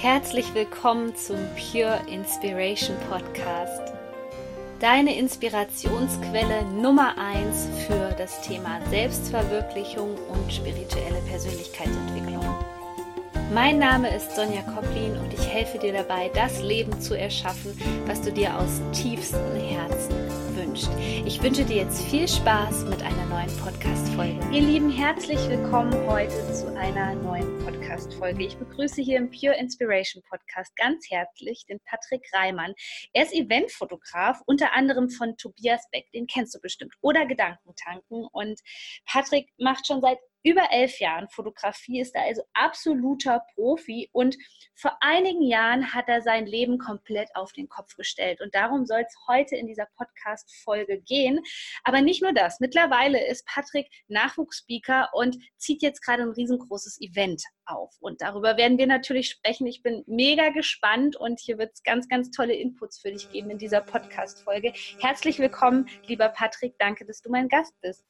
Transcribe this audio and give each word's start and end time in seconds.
Herzlich 0.00 0.54
willkommen 0.54 1.16
zum 1.16 1.38
Pure 1.56 1.98
Inspiration 2.06 2.96
Podcast. 3.10 3.92
Deine 4.78 5.18
Inspirationsquelle 5.18 6.62
Nummer 6.66 7.16
1 7.18 7.68
für 7.84 8.14
das 8.16 8.40
Thema 8.42 8.78
Selbstverwirklichung 8.90 10.14
und 10.14 10.52
spirituelle 10.52 11.20
Persönlichkeitsentwicklung. 11.28 12.46
Mein 13.52 13.80
Name 13.80 14.14
ist 14.14 14.36
Sonja 14.36 14.62
Koplin 14.62 15.18
und 15.18 15.34
ich 15.34 15.44
helfe 15.48 15.78
dir 15.78 15.92
dabei, 15.92 16.30
das 16.32 16.62
Leben 16.62 17.00
zu 17.00 17.18
erschaffen, 17.18 17.76
was 18.06 18.22
du 18.22 18.30
dir 18.30 18.56
aus 18.56 18.80
tiefstem 18.92 19.56
Herzen 19.56 20.14
wünschst. 20.68 20.90
Ich 21.24 21.42
wünsche 21.42 21.64
dir 21.64 21.76
jetzt 21.76 22.04
viel 22.04 22.28
Spaß 22.28 22.84
mit 22.84 23.02
einer 23.02 23.26
neuen 23.26 23.54
Podcast-Folge. 23.58 24.38
Ihr 24.52 24.62
Lieben, 24.62 24.90
herzlich 24.90 25.38
willkommen 25.48 25.94
heute 26.06 26.52
zu 26.52 26.76
einer 26.76 27.14
neuen 27.14 27.58
Podcast-Folge. 27.64 28.44
Ich 28.44 28.56
begrüße 28.56 29.00
hier 29.00 29.18
im 29.18 29.30
Pure 29.30 29.56
Inspiration 29.58 30.22
Podcast 30.28 30.74
ganz 30.76 31.06
herzlich 31.10 31.64
den 31.66 31.80
Patrick 31.84 32.22
Reimann. 32.34 32.74
Er 33.12 33.24
ist 33.24 33.34
Eventfotograf, 33.34 34.40
unter 34.46 34.74
anderem 34.74 35.08
von 35.10 35.36
Tobias 35.36 35.88
Beck, 35.90 36.10
den 36.12 36.26
kennst 36.26 36.54
du 36.54 36.60
bestimmt, 36.60 36.94
oder 37.00 37.26
Gedankentanken. 37.26 38.26
Und 38.32 38.60
Patrick 39.06 39.48
macht 39.58 39.86
schon 39.86 40.00
seit 40.00 40.18
über 40.48 40.70
elf 40.70 40.98
Jahren 40.98 41.28
Fotografie, 41.28 42.00
ist 42.00 42.14
er 42.14 42.22
also 42.22 42.42
absoluter 42.54 43.42
Profi 43.54 44.08
und 44.12 44.36
vor 44.74 44.96
einigen 45.00 45.42
Jahren 45.42 45.92
hat 45.92 46.08
er 46.08 46.22
sein 46.22 46.46
Leben 46.46 46.78
komplett 46.78 47.28
auf 47.34 47.52
den 47.52 47.68
Kopf 47.68 47.96
gestellt. 47.96 48.40
Und 48.40 48.54
darum 48.54 48.86
soll 48.86 49.00
es 49.00 49.14
heute 49.26 49.56
in 49.56 49.66
dieser 49.66 49.86
Podcast-Folge 49.96 51.00
gehen. 51.00 51.40
Aber 51.84 52.00
nicht 52.00 52.22
nur 52.22 52.32
das. 52.32 52.60
Mittlerweile 52.60 53.26
ist 53.26 53.44
Patrick 53.46 53.88
Nachwuchsspeaker 54.08 55.10
und 55.12 55.36
zieht 55.56 55.82
jetzt 55.82 56.00
gerade 56.00 56.22
ein 56.22 56.30
riesengroßes 56.30 57.00
Event 57.00 57.42
auf. 57.66 57.96
Und 58.00 58.22
darüber 58.22 58.56
werden 58.56 58.78
wir 58.78 58.86
natürlich 58.86 59.28
sprechen. 59.28 59.66
Ich 59.66 59.82
bin 59.82 60.04
mega 60.06 60.50
gespannt 60.50 61.16
und 61.16 61.40
hier 61.40 61.58
wird 61.58 61.72
es 61.74 61.82
ganz, 61.82 62.08
ganz 62.08 62.30
tolle 62.30 62.54
Inputs 62.54 63.00
für 63.00 63.10
dich 63.10 63.30
geben 63.30 63.50
in 63.50 63.58
dieser 63.58 63.80
Podcast-Folge. 63.80 64.72
Herzlich 65.00 65.38
willkommen, 65.38 65.88
lieber 66.06 66.28
Patrick. 66.28 66.78
Danke, 66.78 67.04
dass 67.04 67.20
du 67.20 67.30
mein 67.30 67.48
Gast 67.48 67.74
bist. 67.80 68.04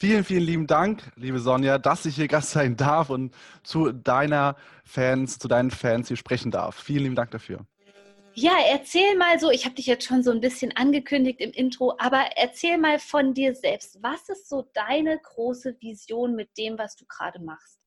Vielen, 0.00 0.22
vielen 0.22 0.44
lieben 0.44 0.66
Dank, 0.68 1.10
liebe 1.16 1.40
Sonja, 1.40 1.76
dass 1.76 2.06
ich 2.06 2.14
hier 2.14 2.28
Gast 2.28 2.52
sein 2.52 2.76
darf 2.76 3.10
und 3.10 3.34
zu 3.64 3.90
deiner 3.90 4.54
Fans, 4.84 5.40
zu 5.40 5.48
deinen 5.48 5.72
Fans 5.72 6.06
hier 6.06 6.16
sprechen 6.16 6.52
darf. 6.52 6.76
Vielen 6.76 7.02
lieben 7.02 7.14
Dank 7.16 7.32
dafür. 7.32 7.66
Ja, 8.32 8.52
erzähl 8.70 9.16
mal 9.16 9.40
so, 9.40 9.50
ich 9.50 9.64
habe 9.64 9.74
dich 9.74 9.86
jetzt 9.86 10.06
schon 10.06 10.22
so 10.22 10.30
ein 10.30 10.40
bisschen 10.40 10.70
angekündigt 10.76 11.40
im 11.40 11.50
Intro, 11.50 11.96
aber 11.98 12.26
erzähl 12.36 12.78
mal 12.78 13.00
von 13.00 13.34
dir 13.34 13.56
selbst. 13.56 14.00
Was 14.00 14.28
ist 14.28 14.48
so 14.48 14.70
deine 14.72 15.18
große 15.18 15.76
Vision 15.80 16.36
mit 16.36 16.56
dem, 16.56 16.78
was 16.78 16.94
du 16.94 17.04
gerade 17.04 17.40
machst? 17.40 17.80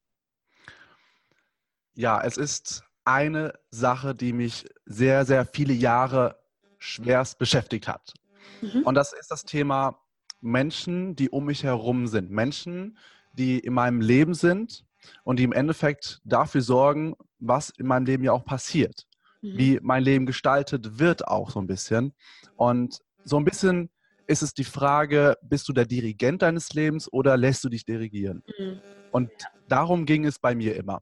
Ja, 1.94 2.22
es 2.22 2.36
ist 2.36 2.84
eine 3.06 3.54
Sache, 3.70 4.14
die 4.16 4.34
mich 4.34 4.66
sehr, 4.84 5.24
sehr 5.24 5.46
viele 5.46 5.72
Jahre 5.72 6.44
schwerst 6.78 7.40
beschäftigt 7.40 7.88
hat. 7.88 8.14
Mhm. 8.60 8.84
Und 8.84 8.96
das 8.96 9.14
ist 9.14 9.32
das 9.32 9.46
Thema 9.46 10.01
Menschen, 10.42 11.16
die 11.16 11.30
um 11.30 11.46
mich 11.46 11.64
herum 11.64 12.08
sind. 12.08 12.32
Menschen, 12.32 12.98
die 13.34 13.60
in 13.60 13.74
meinem 13.74 14.02
Leben 14.02 14.34
sind 14.34 14.86
und 15.24 15.40
die 15.40 15.44
im 15.44 15.54
Endeffekt 15.54 16.22
dafür 16.26 16.62
sorgen, 16.62 17.16
was 17.40 17.70
in 17.70 17.88
meinem 17.88 18.06
Leben 18.06 18.24
ja 18.24 18.34
auch 18.34 18.46
passiert. 18.46 19.08
Mhm. 19.42 19.58
Wie 19.58 19.80
mein 19.82 20.04
Leben 20.04 20.26
gestaltet 20.26 21.00
wird 21.00 21.28
auch 21.28 21.52
so 21.52 21.60
ein 21.60 21.68
bisschen. 21.68 22.14
Und 22.56 23.00
so 23.24 23.38
ein 23.38 23.46
bisschen 23.46 23.90
ist 24.28 24.42
es 24.42 24.54
die 24.54 24.64
Frage, 24.64 25.38
bist 25.42 25.68
du 25.68 25.74
der 25.74 25.86
Dirigent 25.86 26.42
deines 26.42 26.74
Lebens 26.74 27.12
oder 27.12 27.38
lässt 27.38 27.64
du 27.64 27.70
dich 27.70 27.86
dirigieren? 27.86 28.44
Mhm. 28.58 28.80
Und 29.12 29.32
darum 29.68 30.06
ging 30.06 30.26
es 30.26 30.40
bei 30.40 30.56
mir 30.56 30.76
immer. 30.76 31.02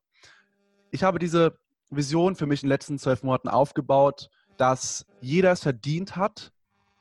Ich 0.92 1.04
habe 1.04 1.20
diese 1.20 1.58
Vision 1.90 2.36
für 2.36 2.46
mich 2.46 2.64
in 2.64 2.68
den 2.68 2.74
letzten 2.74 2.98
zwölf 3.00 3.24
Monaten 3.24 3.50
aufgebaut, 3.50 4.30
dass 4.58 5.06
jeder 5.22 5.52
es 5.52 5.62
verdient 5.62 6.16
hat, 6.16 6.52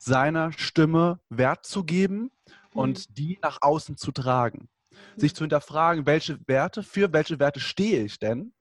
seiner 0.09 0.53
Stimme 0.53 1.21
Wert 1.29 1.67
zu 1.67 1.85
geben 1.85 2.31
und 2.73 2.99
mhm. 2.99 3.15
die 3.15 3.39
nach 3.43 3.59
außen 3.61 3.97
zu 3.97 4.11
tragen. 4.11 4.69
Sich 5.17 5.35
zu 5.35 5.45
hinterfragen, 5.45 6.07
welche 6.07 6.41
Werte, 6.49 6.83
für 6.83 7.13
welche 7.13 7.39
Werte 7.39 7.61
stehe 7.61 8.03
ich 8.03 8.19
denn? 8.19 8.53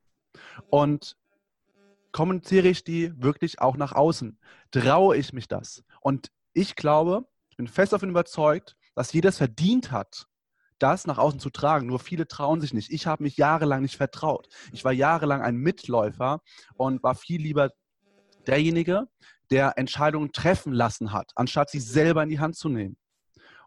Und 0.69 1.15
kommuniziere 2.11 2.67
ich 2.67 2.83
die 2.83 3.11
wirklich 3.21 3.59
auch 3.59 3.77
nach 3.77 3.93
außen? 3.93 4.37
Traue 4.71 5.17
ich 5.17 5.33
mich 5.33 5.47
das? 5.47 5.83
Und 6.01 6.31
ich 6.53 6.75
glaube, 6.75 7.25
ich 7.49 7.57
bin 7.57 7.67
fest 7.67 7.93
davon 7.93 8.09
überzeugt, 8.09 8.75
dass 8.93 9.13
jeder 9.13 9.29
es 9.29 9.37
verdient 9.37 9.91
hat, 9.91 10.27
das 10.79 11.07
nach 11.07 11.17
außen 11.17 11.39
zu 11.39 11.49
tragen. 11.49 11.87
Nur 11.87 11.99
viele 11.99 12.27
trauen 12.27 12.61
sich 12.61 12.73
nicht. 12.73 12.91
Ich 12.91 13.07
habe 13.07 13.23
mich 13.23 13.37
jahrelang 13.37 13.81
nicht 13.81 13.97
vertraut. 13.97 14.47
Ich 14.73 14.83
war 14.83 14.91
jahrelang 14.91 15.41
ein 15.41 15.55
Mitläufer 15.55 16.41
und 16.75 17.01
war 17.01 17.15
viel 17.15 17.41
lieber 17.41 17.71
derjenige, 18.45 19.07
der 19.51 19.77
Entscheidungen 19.77 20.31
treffen 20.31 20.73
lassen 20.73 21.13
hat, 21.13 21.31
anstatt 21.35 21.69
sie 21.69 21.79
selber 21.79 22.23
in 22.23 22.29
die 22.29 22.39
Hand 22.39 22.55
zu 22.55 22.69
nehmen. 22.69 22.97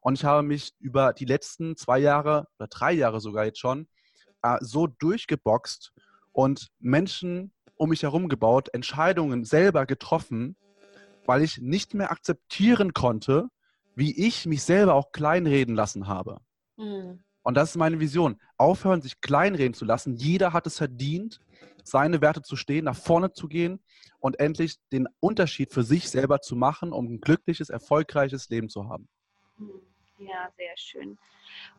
Und 0.01 0.15
ich 0.15 0.25
habe 0.25 0.43
mich 0.43 0.73
über 0.79 1.13
die 1.13 1.25
letzten 1.25 1.77
zwei 1.77 1.99
Jahre 1.99 2.47
oder 2.59 2.69
drei 2.69 2.93
Jahre 2.93 3.21
sogar 3.21 3.45
jetzt 3.45 3.59
schon 3.59 3.87
äh, 4.43 4.59
so 4.61 4.87
durchgeboxt 4.87 5.93
und 6.33 6.69
Menschen 6.79 7.53
um 7.77 7.91
mich 7.91 8.03
herum 8.03 8.29
gebaut, 8.29 8.69
Entscheidungen 8.73 9.45
selber 9.45 9.87
getroffen, 9.87 10.57
weil 11.27 11.43
ich 11.43 11.59
nicht 11.59 11.95
mehr 11.95 12.11
akzeptieren 12.11 12.93
konnte, 12.93 13.49
wie 13.95 14.27
ich 14.27 14.47
mich 14.47 14.63
selber 14.63 14.95
auch 14.95 15.13
kleinreden 15.13 15.75
lassen 15.75 16.07
habe. 16.07 16.39
Mhm. 16.77 17.25
Und 17.43 17.55
das 17.55 17.71
ist 17.71 17.77
meine 17.77 18.01
Vision. 18.01 18.39
Aufhören, 18.57 19.01
sich 19.01 19.21
kleinreden 19.21 19.75
zu 19.75 19.85
lassen. 19.85 20.15
Jeder 20.15 20.53
hat 20.53 20.67
es 20.67 20.77
verdient, 20.77 21.41
seine 21.85 22.21
Werte 22.21 22.43
zu 22.43 22.57
stehen, 22.57 22.85
nach 22.85 22.97
vorne 22.97 23.33
zu 23.33 23.49
gehen 23.49 23.81
und 24.19 24.39
endlich 24.39 24.77
den 24.93 25.09
Unterschied 25.21 25.73
für 25.73 25.83
sich 25.83 26.09
selber 26.09 26.41
zu 26.41 26.57
machen, 26.57 26.93
um 26.93 27.07
ein 27.07 27.21
glückliches, 27.21 27.71
erfolgreiches 27.71 28.49
Leben 28.51 28.69
zu 28.69 28.89
haben. 28.89 29.09
Ja, 30.19 30.51
sehr 30.57 30.77
schön. 30.77 31.19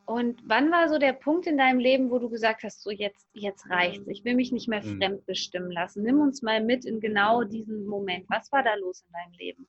Und 0.06 0.42
wann 0.46 0.72
war 0.72 0.90
so 0.90 0.98
der 0.98 1.14
Punkt 1.14 1.48
in 1.48 1.58
deinem 1.58 1.80
Leben, 1.80 2.10
wo 2.10 2.20
du 2.20 2.30
gesagt 2.30 2.64
hast, 2.64 2.82
so 2.82 2.92
jetzt, 2.92 3.28
jetzt 3.34 3.70
reicht's, 3.70 4.08
ich 4.08 4.26
will 4.26 4.36
mich 4.36 4.52
nicht 4.52 4.68
mehr 4.68 4.84
mhm. 4.84 4.98
fremdbestimmen 4.98 5.72
lassen? 5.72 6.04
Nimm 6.04 6.20
uns 6.20 6.42
mal 6.42 6.62
mit 6.62 6.86
in 6.86 7.00
genau 7.00 7.44
diesen 7.44 7.86
Moment. 7.86 8.26
Was 8.30 8.52
war 8.52 8.64
da 8.64 8.74
los 8.76 9.06
in 9.08 9.14
deinem 9.14 9.34
Leben? 9.38 9.68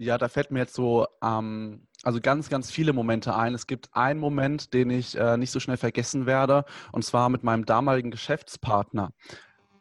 Ja, 0.00 0.16
da 0.16 0.28
fällt 0.28 0.50
mir 0.50 0.60
jetzt 0.60 0.72
so, 0.72 1.06
ähm, 1.22 1.86
also 2.04 2.22
ganz, 2.22 2.48
ganz 2.48 2.70
viele 2.70 2.94
Momente 2.94 3.36
ein. 3.36 3.52
Es 3.52 3.66
gibt 3.66 3.90
einen 3.92 4.18
Moment, 4.18 4.72
den 4.72 4.88
ich 4.88 5.14
äh, 5.14 5.36
nicht 5.36 5.50
so 5.50 5.60
schnell 5.60 5.76
vergessen 5.76 6.24
werde, 6.24 6.64
und 6.92 7.04
zwar 7.04 7.28
mit 7.28 7.44
meinem 7.44 7.66
damaligen 7.66 8.10
Geschäftspartner. 8.10 9.12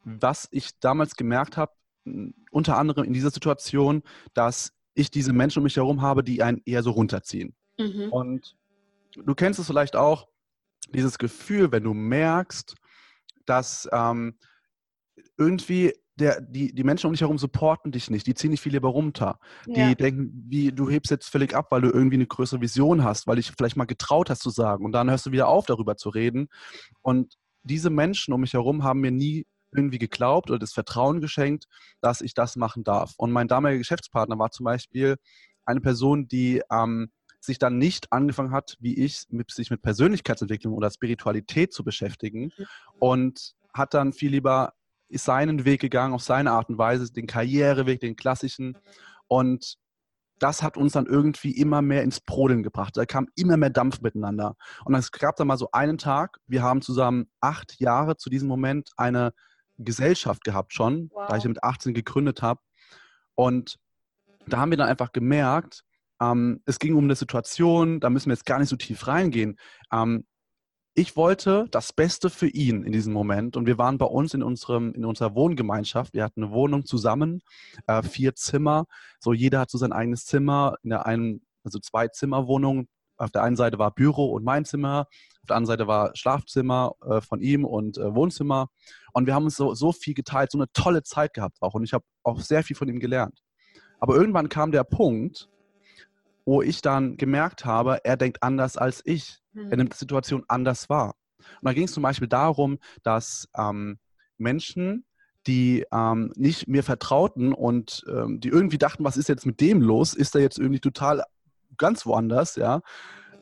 Was 0.03 0.49
ich 0.51 0.77
damals 0.81 1.15
gemerkt 1.15 1.55
habe, 1.55 1.71
unter 2.51 2.77
anderem 2.77 3.05
in 3.05 3.13
dieser 3.13 3.29
Situation, 3.29 4.03
dass 4.33 4.73
ich 4.93 5.09
diese 5.09 5.31
Menschen 5.31 5.59
um 5.59 5.63
mich 5.63 5.77
herum 5.77 6.01
habe, 6.01 6.21
die 6.21 6.43
einen 6.43 6.61
eher 6.65 6.83
so 6.83 6.91
runterziehen. 6.91 7.55
Mhm. 7.77 8.09
Und 8.11 8.57
du 9.15 9.35
kennst 9.35 9.57
es 9.57 9.67
vielleicht 9.67 9.95
auch, 9.95 10.27
dieses 10.93 11.17
Gefühl, 11.17 11.71
wenn 11.71 11.83
du 11.83 11.93
merkst, 11.93 12.75
dass 13.45 13.87
ähm, 13.93 14.37
irgendwie 15.37 15.93
der, 16.19 16.41
die, 16.41 16.73
die 16.73 16.83
Menschen 16.83 17.07
um 17.07 17.13
dich 17.13 17.21
herum 17.21 17.37
supporten 17.37 17.91
dich 17.91 18.09
nicht, 18.09 18.27
die 18.27 18.33
ziehen 18.33 18.51
dich 18.51 18.61
viel 18.61 18.73
lieber 18.73 18.89
runter. 18.89 19.39
Die 19.65 19.79
ja. 19.79 19.95
denken, 19.95 20.45
wie 20.47 20.71
du 20.71 20.89
hebst 20.89 21.11
jetzt 21.11 21.29
völlig 21.29 21.55
ab, 21.55 21.67
weil 21.71 21.81
du 21.81 21.89
irgendwie 21.89 22.15
eine 22.15 22.27
größere 22.27 22.61
Vision 22.61 23.03
hast, 23.03 23.27
weil 23.27 23.37
dich 23.37 23.51
vielleicht 23.57 23.77
mal 23.77 23.85
getraut 23.85 24.29
hast 24.29 24.41
zu 24.41 24.49
sagen 24.49 24.85
und 24.85 24.91
dann 24.91 25.09
hörst 25.09 25.25
du 25.25 25.31
wieder 25.31 25.47
auf, 25.47 25.65
darüber 25.65 25.95
zu 25.95 26.09
reden. 26.09 26.49
Und 27.01 27.35
diese 27.63 27.89
Menschen 27.89 28.33
um 28.33 28.41
mich 28.41 28.53
herum 28.53 28.83
haben 28.83 28.99
mir 28.99 29.11
nie 29.11 29.45
irgendwie 29.71 29.99
geglaubt 29.99 30.49
oder 30.49 30.59
das 30.59 30.73
Vertrauen 30.73 31.21
geschenkt, 31.21 31.65
dass 32.01 32.21
ich 32.21 32.33
das 32.33 32.55
machen 32.55 32.83
darf. 32.83 33.13
Und 33.17 33.31
mein 33.31 33.47
damaliger 33.47 33.79
Geschäftspartner 33.79 34.37
war 34.39 34.51
zum 34.51 34.65
Beispiel 34.65 35.17
eine 35.65 35.81
Person, 35.81 36.27
die 36.27 36.61
ähm, 36.71 37.11
sich 37.39 37.59
dann 37.59 37.77
nicht 37.77 38.11
angefangen 38.11 38.51
hat, 38.51 38.75
wie 38.79 38.95
ich, 38.95 39.23
mit, 39.29 39.51
sich 39.51 39.69
mit 39.69 39.81
Persönlichkeitsentwicklung 39.81 40.73
oder 40.73 40.89
Spiritualität 40.89 41.73
zu 41.73 41.83
beschäftigen 41.83 42.51
mhm. 42.57 42.65
und 42.99 43.53
hat 43.73 43.93
dann 43.93 44.13
viel 44.13 44.31
lieber 44.31 44.73
ist 45.09 45.25
seinen 45.25 45.65
Weg 45.65 45.81
gegangen, 45.81 46.13
auf 46.13 46.23
seine 46.23 46.51
Art 46.51 46.69
und 46.69 46.77
Weise, 46.77 47.11
den 47.11 47.27
Karriereweg, 47.27 47.99
den 47.99 48.15
klassischen. 48.15 48.77
Und 49.27 49.75
das 50.39 50.63
hat 50.63 50.77
uns 50.77 50.93
dann 50.93 51.05
irgendwie 51.05 51.51
immer 51.51 51.81
mehr 51.81 52.03
ins 52.03 52.21
Brodeln 52.21 52.63
gebracht. 52.63 52.95
Da 52.95 53.05
kam 53.05 53.27
immer 53.35 53.57
mehr 53.57 53.69
Dampf 53.69 54.01
miteinander. 54.01 54.55
Und 54.85 54.95
es 54.95 55.11
gab 55.11 55.35
dann 55.35 55.47
mal 55.47 55.57
so 55.57 55.69
einen 55.71 55.97
Tag, 55.97 56.37
wir 56.47 56.63
haben 56.63 56.81
zusammen 56.81 57.29
acht 57.41 57.79
Jahre 57.79 58.17
zu 58.17 58.29
diesem 58.29 58.47
Moment 58.47 58.91
eine 58.97 59.33
Gesellschaft 59.77 60.43
gehabt 60.43 60.73
schon, 60.73 61.09
wow. 61.13 61.27
da 61.27 61.37
ich 61.37 61.45
mit 61.45 61.63
18 61.63 61.93
gegründet 61.93 62.41
habe. 62.41 62.61
Und 63.35 63.77
da 64.47 64.59
haben 64.59 64.71
wir 64.71 64.77
dann 64.77 64.89
einfach 64.89 65.11
gemerkt, 65.11 65.83
ähm, 66.21 66.61
es 66.65 66.79
ging 66.79 66.95
um 66.95 67.05
eine 67.05 67.15
Situation, 67.15 67.99
da 67.99 68.09
müssen 68.09 68.27
wir 68.27 68.33
jetzt 68.33 68.45
gar 68.45 68.59
nicht 68.59 68.69
so 68.69 68.75
tief 68.75 69.07
reingehen. 69.07 69.57
Ähm, 69.91 70.25
ich 70.95 71.15
wollte 71.15 71.67
das 71.71 71.93
Beste 71.93 72.29
für 72.29 72.47
ihn 72.47 72.83
in 72.83 72.91
diesem 72.91 73.13
Moment 73.13 73.55
und 73.55 73.65
wir 73.65 73.77
waren 73.77 73.97
bei 73.97 74.05
uns 74.05 74.33
in, 74.33 74.43
unserem, 74.43 74.93
in 74.93 75.05
unserer 75.05 75.35
Wohngemeinschaft. 75.35 76.13
Wir 76.13 76.23
hatten 76.23 76.43
eine 76.43 76.51
Wohnung 76.51 76.85
zusammen, 76.85 77.41
äh, 77.87 78.03
vier 78.03 78.35
Zimmer. 78.35 78.85
So 79.19 79.33
jeder 79.33 79.59
hat 79.59 79.69
so 79.69 79.77
sein 79.77 79.93
eigenes 79.93 80.25
Zimmer 80.25 80.75
in 80.83 80.89
der 80.89 81.05
einen, 81.05 81.41
also 81.63 81.79
zwei 81.79 82.07
Zimmerwohnung 82.07 82.87
auf 83.19 83.31
der 83.31 83.43
einen 83.43 83.55
Seite 83.55 83.77
war 83.77 83.91
Büro 83.91 84.31
und 84.31 84.43
mein 84.43 84.65
Zimmer, 84.65 85.07
auf 85.41 85.47
der 85.47 85.57
anderen 85.57 85.77
Seite 85.77 85.87
war 85.87 86.15
Schlafzimmer 86.15 86.93
äh, 87.05 87.21
von 87.21 87.41
ihm 87.41 87.65
und 87.65 87.97
äh, 87.97 88.15
Wohnzimmer. 88.15 88.69
Und 89.13 89.25
wir 89.25 89.33
haben 89.33 89.43
uns 89.43 89.57
so, 89.57 89.73
so 89.73 89.91
viel 89.91 90.13
geteilt, 90.13 90.51
so 90.51 90.57
eine 90.57 90.71
tolle 90.73 91.03
Zeit 91.03 91.33
gehabt 91.33 91.57
auch. 91.61 91.73
Und 91.73 91.83
ich 91.83 91.93
habe 91.93 92.05
auch 92.23 92.39
sehr 92.39 92.63
viel 92.63 92.75
von 92.75 92.87
ihm 92.87 92.99
gelernt. 92.99 93.41
Aber 93.99 94.15
irgendwann 94.15 94.47
kam 94.47 94.71
der 94.71 94.85
Punkt, 94.85 95.49
wo 96.45 96.61
ich 96.61 96.81
dann 96.81 97.17
gemerkt 97.17 97.65
habe, 97.65 97.99
er 98.03 98.17
denkt 98.17 98.41
anders 98.41 98.77
als 98.77 99.01
ich. 99.05 99.39
Mhm. 99.59 99.65
Er 99.65 99.71
hm. 99.71 99.77
nimmt 99.77 99.93
die 99.93 99.97
Situation 99.97 100.43
anders 100.47 100.89
wahr. 100.89 101.15
Und 101.37 101.65
da 101.67 101.73
ging 101.73 101.85
es 101.85 101.93
zum 101.93 102.03
Beispiel 102.03 102.27
darum, 102.27 102.79
dass 103.03 103.47
ähm, 103.57 103.99
Menschen 104.37 105.05
die 105.47 105.85
ähm, 105.91 106.31
nicht 106.35 106.67
mir 106.67 106.83
vertrauten 106.83 107.53
und 107.53 108.03
ähm, 108.07 108.39
die 108.39 108.49
irgendwie 108.49 108.77
dachten, 108.77 109.03
was 109.03 109.17
ist 109.17 109.29
jetzt 109.29 109.45
mit 109.45 109.61
dem 109.61 109.81
los? 109.81 110.13
Ist 110.13 110.35
er 110.35 110.41
jetzt 110.41 110.59
irgendwie 110.59 110.79
total 110.79 111.23
ganz 111.77 112.05
woanders, 112.05 112.55
ja? 112.55 112.81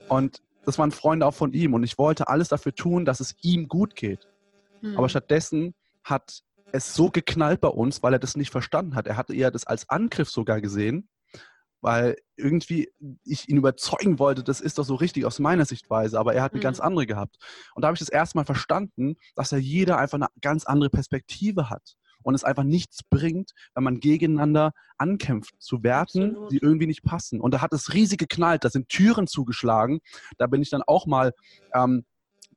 Und 0.07 0.41
das 0.63 0.77
waren 0.77 0.91
Freunde 0.91 1.25
auch 1.25 1.33
von 1.33 1.53
ihm 1.53 1.73
und 1.73 1.83
ich 1.83 1.97
wollte 1.97 2.27
alles 2.27 2.49
dafür 2.49 2.73
tun, 2.73 3.03
dass 3.03 3.19
es 3.19 3.35
ihm 3.41 3.67
gut 3.67 3.95
geht. 3.95 4.27
Mhm. 4.81 4.97
Aber 4.97 5.09
stattdessen 5.09 5.73
hat 6.03 6.43
es 6.71 6.93
so 6.93 7.09
geknallt 7.09 7.61
bei 7.61 7.69
uns, 7.69 8.03
weil 8.03 8.13
er 8.13 8.19
das 8.19 8.37
nicht 8.37 8.51
verstanden 8.51 8.95
hat. 8.95 9.07
Er 9.07 9.17
hatte 9.17 9.33
eher 9.33 9.51
das 9.51 9.65
als 9.65 9.89
Angriff 9.89 10.29
sogar 10.29 10.61
gesehen, 10.61 11.09
weil 11.87 12.17
irgendwie 12.35 12.91
ich 13.23 13.47
ihn 13.47 13.55
überzeugen 13.55 14.19
wollte, 14.19 14.43
das 14.43 14.59
ist 14.59 14.77
doch 14.77 14.83
so 14.83 14.95
richtig 14.95 15.23
aus 15.23 15.39
meiner 15.39 15.63
Sichtweise, 15.63 16.19
aber 16.19 16.33
er 16.33 16.43
hat 16.43 16.51
eine 16.51 16.59
mhm. 16.59 16.63
ganz 16.63 16.81
andere 16.81 17.07
gehabt. 17.07 17.37
Und 17.75 17.81
da 17.81 17.87
habe 17.87 17.95
ich 17.95 17.99
das 17.99 18.09
erste 18.09 18.37
Mal 18.37 18.43
verstanden, 18.43 19.15
dass 19.35 19.51
ja 19.51 19.57
jeder 19.57 19.97
einfach 19.97 20.17
eine 20.17 20.27
ganz 20.41 20.65
andere 20.65 20.89
Perspektive 20.89 21.69
hat 21.69 21.95
und 22.23 22.35
es 22.35 22.43
einfach 22.43 22.65
nichts 22.65 23.03
bringt, 23.09 23.51
wenn 23.73 23.85
man 23.85 24.01
gegeneinander 24.01 24.73
ankämpft, 24.97 25.53
zu 25.59 25.81
Werten, 25.81 26.31
Absolut. 26.31 26.51
die 26.51 26.57
irgendwie 26.57 26.87
nicht 26.87 27.03
passen. 27.03 27.39
Und 27.39 27.53
da 27.53 27.61
hat 27.61 27.71
es 27.71 27.93
riesig 27.93 28.19
geknallt, 28.19 28.65
da 28.65 28.69
sind 28.69 28.89
Türen 28.89 29.25
zugeschlagen. 29.25 30.01
Da 30.37 30.47
bin 30.47 30.61
ich 30.61 30.69
dann 30.69 30.83
auch 30.85 31.05
mal, 31.05 31.31
ähm, 31.73 32.03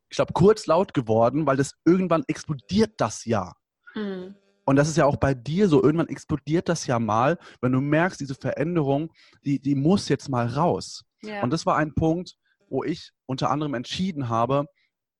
ich 0.08 0.16
glaube, 0.16 0.32
kurz 0.32 0.66
laut 0.66 0.92
geworden, 0.92 1.46
weil 1.46 1.56
das 1.56 1.74
irgendwann 1.84 2.24
explodiert 2.26 2.94
das 2.96 3.26
ja. 3.26 3.52
Mhm. 3.94 4.34
Und 4.70 4.76
das 4.76 4.88
ist 4.88 4.96
ja 4.96 5.04
auch 5.04 5.16
bei 5.16 5.34
dir 5.34 5.68
so, 5.68 5.82
irgendwann 5.82 6.06
explodiert 6.06 6.68
das 6.68 6.86
ja 6.86 7.00
mal, 7.00 7.38
wenn 7.60 7.72
du 7.72 7.80
merkst, 7.80 8.20
diese 8.20 8.36
Veränderung, 8.36 9.12
die, 9.44 9.58
die 9.58 9.74
muss 9.74 10.08
jetzt 10.08 10.28
mal 10.28 10.46
raus. 10.46 11.04
Ja. 11.22 11.42
Und 11.42 11.52
das 11.52 11.66
war 11.66 11.76
ein 11.76 11.92
Punkt, 11.92 12.36
wo 12.68 12.84
ich 12.84 13.10
unter 13.26 13.50
anderem 13.50 13.74
entschieden 13.74 14.28
habe, 14.28 14.66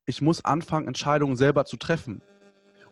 ich 0.06 0.23
muss 0.23 0.44
anfangen, 0.44 0.87
Entscheidungen 0.87 1.35
selber 1.35 1.64
zu 1.64 1.79
treffen. 1.79 2.23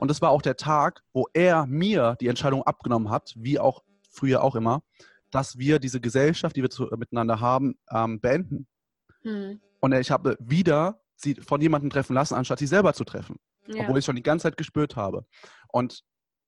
Und 0.00 0.10
das 0.10 0.20
war 0.20 0.31
auch 0.31 0.43
der 0.43 0.56
Tag, 0.56 1.05
wo 1.12 1.28
er 1.32 1.64
mir 1.66 2.16
die 2.20 2.26
Entscheidung 2.26 2.64
abgenommen 2.64 3.08
hat, 3.08 3.34
wie 3.37 3.60
auch 3.60 3.84
früher 4.10 4.43
auch 4.43 4.56
immer, 4.56 4.82
dass 5.31 5.58
wir 5.58 5.78
diese 5.78 6.00
Gesellschaft, 6.00 6.56
die 6.56 6.62
wir 6.62 6.70
zu, 6.70 6.88
miteinander 6.96 7.38
haben, 7.38 7.78
ähm, 7.93 8.20
beenden. 8.20 8.66
Hm. 9.22 9.60
Und 9.78 9.93
ich 9.93 10.10
habe 10.10 10.37
wieder 10.40 11.00
sie 11.14 11.37
von 11.37 11.60
jemandem 11.60 11.90
treffen 11.90 12.14
lassen, 12.14 12.34
anstatt 12.34 12.58
sie 12.58 12.66
selber 12.66 12.94
zu 12.94 13.05
treffen. 13.05 13.37
Ja. 13.69 13.82
Obwohl 13.82 14.00
ich 14.00 14.05
schon 14.05 14.16
die 14.16 14.25
ganze 14.25 14.43
Zeit 14.43 14.56
gespürt 14.56 14.96
habe. 14.96 15.25
Und 15.69 16.02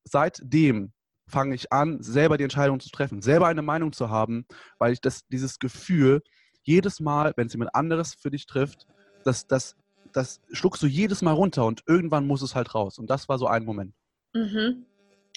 seitdem 0.04 0.92
fange 1.26 1.54
ich 1.54 1.72
an, 1.72 2.02
selber 2.02 2.36
die 2.36 2.44
Entscheidung 2.44 2.80
zu 2.80 2.90
treffen, 2.90 3.22
selber 3.22 3.46
eine 3.46 3.62
Meinung 3.62 3.92
zu 3.92 4.10
haben, 4.10 4.46
weil 4.78 4.92
ich 4.92 5.00
das, 5.00 5.26
dieses 5.28 5.58
Gefühl 5.58 6.22
jedes 6.62 7.00
Mal, 7.00 7.32
wenn 7.36 7.46
es 7.46 7.52
jemand 7.52 7.74
anderes 7.74 8.14
für 8.14 8.30
dich 8.30 8.46
trifft, 8.46 8.86
das, 9.24 9.46
das, 9.46 9.76
das 10.12 10.40
schluckst 10.52 10.82
du 10.82 10.86
jedes 10.86 11.22
Mal 11.22 11.32
runter 11.32 11.64
und 11.64 11.82
irgendwann 11.86 12.26
muss 12.26 12.42
es 12.42 12.54
halt 12.54 12.74
raus. 12.74 12.98
Und 12.98 13.08
das 13.08 13.28
war 13.28 13.38
so 13.38 13.46
ein 13.46 13.64
Moment. 13.64 13.94
Mhm. 14.34 14.84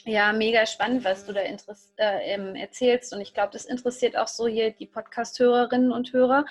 Ja, 0.06 0.34
mega 0.34 0.66
spannend, 0.66 1.06
was 1.06 1.26
du 1.26 1.32
da 1.32 1.42
äh, 1.42 2.34
ähm, 2.34 2.56
erzählst. 2.56 3.14
Und 3.14 3.22
ich 3.22 3.34
glaube, 3.34 3.54
das 3.54 3.66
interessiert 3.66 4.18
auch 4.18 4.28
so 4.28 4.48
hier 4.48 4.72
die 4.72 4.86
Podcast-Hörerinnen 4.86 5.94
und 5.94 6.12
Hörer. 6.12 6.46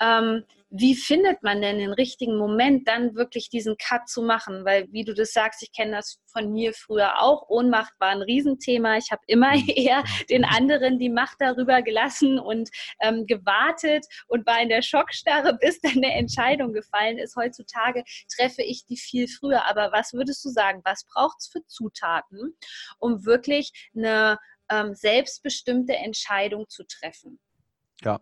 Ähm, 0.00 0.44
wie 0.74 0.94
findet 0.94 1.42
man 1.42 1.60
denn 1.60 1.78
den 1.78 1.92
richtigen 1.92 2.38
Moment, 2.38 2.88
dann 2.88 3.14
wirklich 3.14 3.50
diesen 3.50 3.76
Cut 3.76 4.08
zu 4.08 4.22
machen? 4.22 4.64
Weil, 4.64 4.90
wie 4.90 5.04
du 5.04 5.12
das 5.12 5.34
sagst, 5.34 5.62
ich 5.62 5.70
kenne 5.70 5.92
das 5.96 6.18
von 6.24 6.50
mir 6.50 6.72
früher 6.72 7.20
auch. 7.20 7.50
Ohnmacht 7.50 7.92
war 7.98 8.08
ein 8.08 8.22
Riesenthema. 8.22 8.96
Ich 8.96 9.10
habe 9.10 9.20
immer 9.26 9.54
mhm. 9.54 9.64
eher 9.68 10.02
den 10.30 10.46
anderen 10.46 10.98
die 10.98 11.10
Macht 11.10 11.36
darüber 11.40 11.82
gelassen 11.82 12.38
und 12.38 12.70
ähm, 13.00 13.26
gewartet 13.26 14.06
und 14.28 14.46
war 14.46 14.62
in 14.62 14.70
der 14.70 14.80
Schockstarre, 14.80 15.58
bis 15.60 15.78
dann 15.82 15.98
eine 15.98 16.14
Entscheidung 16.14 16.72
gefallen 16.72 17.18
ist. 17.18 17.36
Heutzutage 17.36 18.02
treffe 18.34 18.62
ich 18.62 18.86
die 18.86 18.96
viel 18.96 19.28
früher. 19.28 19.68
Aber 19.68 19.92
was 19.92 20.14
würdest 20.14 20.42
du 20.42 20.48
sagen? 20.48 20.80
Was 20.84 21.04
braucht 21.04 21.36
es 21.40 21.48
für 21.48 21.66
Zutaten, 21.66 22.56
um 22.98 23.26
wirklich 23.26 23.90
eine 23.94 24.38
ähm, 24.70 24.94
selbstbestimmte 24.94 25.96
Entscheidung 25.96 26.66
zu 26.70 26.84
treffen? 26.84 27.38
Ja, 28.00 28.20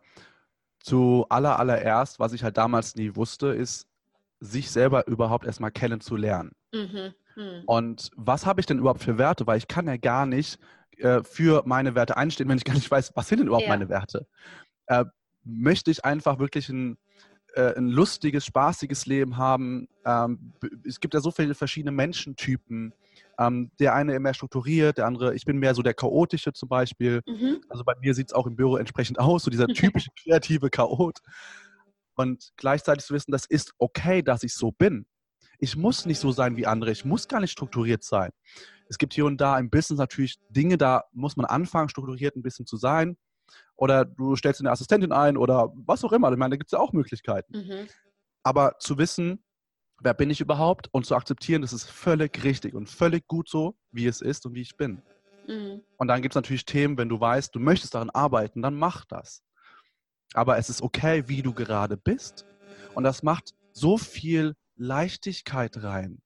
zu 0.80 1.26
aller, 1.28 1.58
allererst, 1.58 2.18
was 2.18 2.32
ich 2.32 2.42
halt 2.42 2.56
damals 2.56 2.96
nie 2.96 3.14
wusste, 3.14 3.48
ist, 3.48 3.86
sich 4.40 4.70
selber 4.70 5.06
überhaupt 5.06 5.44
erstmal 5.44 5.70
kennenzulernen. 5.70 6.52
Mhm. 6.72 7.14
Mhm. 7.36 7.62
Und 7.66 8.10
was 8.16 8.46
habe 8.46 8.60
ich 8.60 8.66
denn 8.66 8.78
überhaupt 8.78 9.02
für 9.02 9.18
Werte? 9.18 9.46
Weil 9.46 9.58
ich 9.58 9.68
kann 9.68 9.86
ja 9.86 9.96
gar 9.96 10.26
nicht 10.26 10.58
äh, 10.98 11.22
für 11.22 11.62
meine 11.66 11.94
Werte 11.94 12.16
einstehen, 12.16 12.48
wenn 12.48 12.58
ich 12.58 12.64
gar 12.64 12.74
nicht 12.74 12.90
weiß, 12.90 13.12
was 13.14 13.28
sind 13.28 13.38
denn 13.38 13.46
überhaupt 13.46 13.66
ja. 13.66 13.70
meine 13.70 13.88
Werte. 13.88 14.26
Äh, 14.86 15.04
möchte 15.44 15.90
ich 15.90 16.04
einfach 16.04 16.38
wirklich 16.38 16.68
ein, 16.68 16.96
äh, 17.54 17.76
ein 17.76 17.88
lustiges, 17.88 18.44
spaßiges 18.46 19.06
Leben 19.06 19.36
haben? 19.36 19.88
Ähm, 20.04 20.54
es 20.86 21.00
gibt 21.00 21.14
ja 21.14 21.20
so 21.20 21.30
viele 21.30 21.54
verschiedene 21.54 21.92
Menschentypen. 21.92 22.94
Ähm, 23.40 23.70
der 23.80 23.94
eine 23.94 24.20
mehr 24.20 24.34
strukturiert, 24.34 24.98
der 24.98 25.06
andere, 25.06 25.34
ich 25.34 25.46
bin 25.46 25.56
mehr 25.56 25.74
so 25.74 25.80
der 25.80 25.94
chaotische 25.94 26.52
zum 26.52 26.68
Beispiel. 26.68 27.22
Mhm. 27.26 27.62
Also 27.70 27.84
bei 27.84 27.94
mir 27.98 28.12
sieht 28.14 28.28
es 28.28 28.34
auch 28.34 28.46
im 28.46 28.54
Büro 28.54 28.76
entsprechend 28.76 29.18
aus, 29.18 29.44
so 29.44 29.50
dieser 29.50 29.66
typische 29.66 30.10
kreative 30.22 30.68
Chaot. 30.68 31.20
Und 32.14 32.52
gleichzeitig 32.56 33.06
zu 33.06 33.14
wissen, 33.14 33.32
das 33.32 33.46
ist 33.46 33.72
okay, 33.78 34.20
dass 34.20 34.42
ich 34.42 34.52
so 34.52 34.72
bin. 34.72 35.06
Ich 35.58 35.74
muss 35.74 36.04
nicht 36.04 36.18
so 36.18 36.32
sein 36.32 36.56
wie 36.58 36.66
andere, 36.66 36.90
ich 36.90 37.06
muss 37.06 37.28
gar 37.28 37.40
nicht 37.40 37.52
strukturiert 37.52 38.04
sein. 38.04 38.30
Es 38.88 38.98
gibt 38.98 39.14
hier 39.14 39.24
und 39.24 39.40
da 39.40 39.58
im 39.58 39.70
Business 39.70 39.98
natürlich 39.98 40.38
Dinge, 40.50 40.76
da 40.76 41.04
muss 41.12 41.36
man 41.36 41.46
anfangen, 41.46 41.88
strukturiert 41.88 42.36
ein 42.36 42.42
bisschen 42.42 42.66
zu 42.66 42.76
sein. 42.76 43.16
Oder 43.76 44.04
du 44.04 44.36
stellst 44.36 44.60
eine 44.60 44.70
Assistentin 44.70 45.12
ein 45.12 45.38
oder 45.38 45.72
was 45.74 46.04
auch 46.04 46.12
immer. 46.12 46.30
Ich 46.30 46.36
meine, 46.36 46.50
da 46.50 46.56
gibt 46.56 46.68
es 46.68 46.72
ja 46.72 46.78
auch 46.78 46.92
Möglichkeiten. 46.92 47.56
Mhm. 47.56 47.88
Aber 48.42 48.74
zu 48.80 48.98
wissen, 48.98 49.42
wer 50.00 50.14
bin 50.14 50.30
ich 50.30 50.40
überhaupt 50.40 50.88
und 50.92 51.06
zu 51.06 51.14
akzeptieren, 51.14 51.62
das 51.62 51.72
ist 51.72 51.88
völlig 51.88 52.42
richtig 52.42 52.74
und 52.74 52.88
völlig 52.88 53.26
gut 53.26 53.48
so, 53.48 53.76
wie 53.92 54.06
es 54.06 54.20
ist 54.20 54.46
und 54.46 54.54
wie 54.54 54.62
ich 54.62 54.76
bin. 54.76 55.02
Mhm. 55.46 55.82
Und 55.96 56.08
dann 56.08 56.22
gibt 56.22 56.32
es 56.32 56.36
natürlich 56.36 56.64
Themen, 56.64 56.98
wenn 56.98 57.08
du 57.08 57.20
weißt, 57.20 57.54
du 57.54 57.60
möchtest 57.60 57.94
daran 57.94 58.10
arbeiten, 58.10 58.62
dann 58.62 58.74
mach 58.74 59.04
das. 59.04 59.42
Aber 60.34 60.58
es 60.58 60.70
ist 60.70 60.82
okay, 60.82 61.24
wie 61.26 61.42
du 61.42 61.52
gerade 61.52 61.96
bist. 61.96 62.46
Und 62.94 63.04
das 63.04 63.22
macht 63.22 63.52
so 63.72 63.98
viel 63.98 64.54
Leichtigkeit 64.76 65.82
rein. 65.82 66.22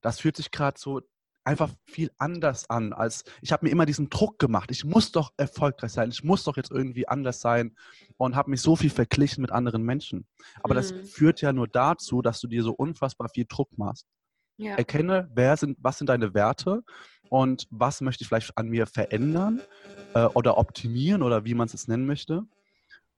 Das 0.00 0.20
fühlt 0.20 0.36
sich 0.36 0.50
gerade 0.50 0.78
so 0.78 1.00
einfach 1.44 1.70
viel 1.84 2.10
anders 2.18 2.70
an, 2.70 2.92
als 2.92 3.24
ich 3.40 3.52
habe 3.52 3.66
mir 3.66 3.72
immer 3.72 3.86
diesen 3.86 4.10
Druck 4.10 4.38
gemacht. 4.38 4.70
Ich 4.70 4.84
muss 4.84 5.12
doch 5.12 5.32
erfolgreich 5.36 5.92
sein, 5.92 6.10
ich 6.10 6.22
muss 6.22 6.44
doch 6.44 6.56
jetzt 6.56 6.70
irgendwie 6.70 7.08
anders 7.08 7.40
sein 7.40 7.76
und 8.16 8.36
habe 8.36 8.50
mich 8.50 8.60
so 8.60 8.76
viel 8.76 8.90
verglichen 8.90 9.42
mit 9.42 9.50
anderen 9.50 9.82
Menschen. 9.82 10.26
Aber 10.62 10.74
mhm. 10.74 10.78
das 10.78 10.92
führt 11.10 11.40
ja 11.40 11.52
nur 11.52 11.68
dazu, 11.68 12.22
dass 12.22 12.40
du 12.40 12.46
dir 12.46 12.62
so 12.62 12.72
unfassbar 12.72 13.28
viel 13.28 13.46
Druck 13.48 13.76
machst. 13.76 14.06
Ja. 14.56 14.76
Erkenne, 14.76 15.30
wer 15.34 15.56
sind, 15.56 15.78
was 15.80 15.98
sind 15.98 16.08
deine 16.08 16.34
Werte 16.34 16.84
und 17.30 17.66
was 17.70 18.00
möchte 18.00 18.22
ich 18.22 18.28
vielleicht 18.28 18.56
an 18.56 18.68
mir 18.68 18.86
verändern 18.86 19.62
äh, 20.14 20.24
oder 20.26 20.58
optimieren 20.58 21.22
oder 21.22 21.44
wie 21.44 21.54
man 21.54 21.66
es 21.66 21.72
jetzt 21.72 21.88
nennen 21.88 22.06
möchte. 22.06 22.44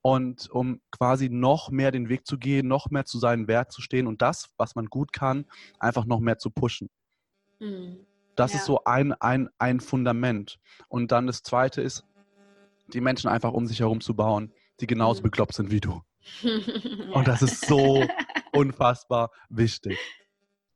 Und 0.01 0.49
um 0.51 0.81
quasi 0.91 1.29
noch 1.29 1.71
mehr 1.71 1.91
den 1.91 2.09
Weg 2.09 2.27
zu 2.27 2.37
gehen, 2.37 2.67
noch 2.67 2.91
mehr 2.91 3.05
zu 3.05 3.19
seinen 3.19 3.47
Wert 3.47 3.71
zu 3.71 3.81
stehen 3.81 4.07
und 4.07 4.21
das, 4.21 4.49
was 4.57 4.75
man 4.75 4.85
gut 4.85 5.11
kann, 5.13 5.45
einfach 5.79 6.05
noch 6.05 6.19
mehr 6.19 6.37
zu 6.37 6.51
pushen. 6.51 6.89
Mhm. 7.59 8.05
Das 8.35 8.53
ja. 8.53 8.59
ist 8.59 8.65
so 8.65 8.83
ein, 8.83 9.13
ein, 9.13 9.49
ein 9.57 9.79
Fundament. 9.79 10.59
Und 10.87 11.11
dann 11.11 11.27
das 11.27 11.41
Zweite 11.43 11.81
ist, 11.81 12.03
die 12.87 13.01
Menschen 13.01 13.29
einfach 13.29 13.53
um 13.53 13.65
sich 13.65 13.79
herum 13.79 14.01
zu 14.01 14.15
bauen, 14.15 14.53
die 14.79 14.87
genauso 14.87 15.21
mhm. 15.21 15.23
bekloppt 15.23 15.55
sind 15.55 15.71
wie 15.71 15.79
du. 15.79 16.01
Und 17.13 17.27
das 17.27 17.41
ist 17.41 17.65
so 17.65 18.05
unfassbar 18.51 19.31
wichtig. 19.49 19.97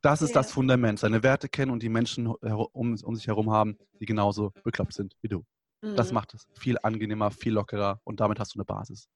Das 0.00 0.22
ist 0.22 0.30
ja. 0.30 0.34
das 0.34 0.52
Fundament, 0.52 0.98
seine 0.98 1.22
Werte 1.22 1.48
kennen 1.48 1.70
und 1.70 1.82
die 1.82 1.90
Menschen 1.90 2.26
um, 2.26 2.96
um 3.02 3.14
sich 3.14 3.26
herum 3.26 3.50
haben, 3.50 3.76
die 4.00 4.06
genauso 4.06 4.52
bekloppt 4.64 4.94
sind 4.94 5.14
wie 5.20 5.28
du. 5.28 5.44
Mhm. 5.82 5.96
Das 5.96 6.12
macht 6.12 6.32
es 6.32 6.46
viel 6.58 6.78
angenehmer, 6.82 7.30
viel 7.30 7.52
lockerer 7.52 8.00
und 8.04 8.20
damit 8.20 8.40
hast 8.40 8.54
du 8.54 8.58
eine 8.58 8.64
Basis. 8.64 9.08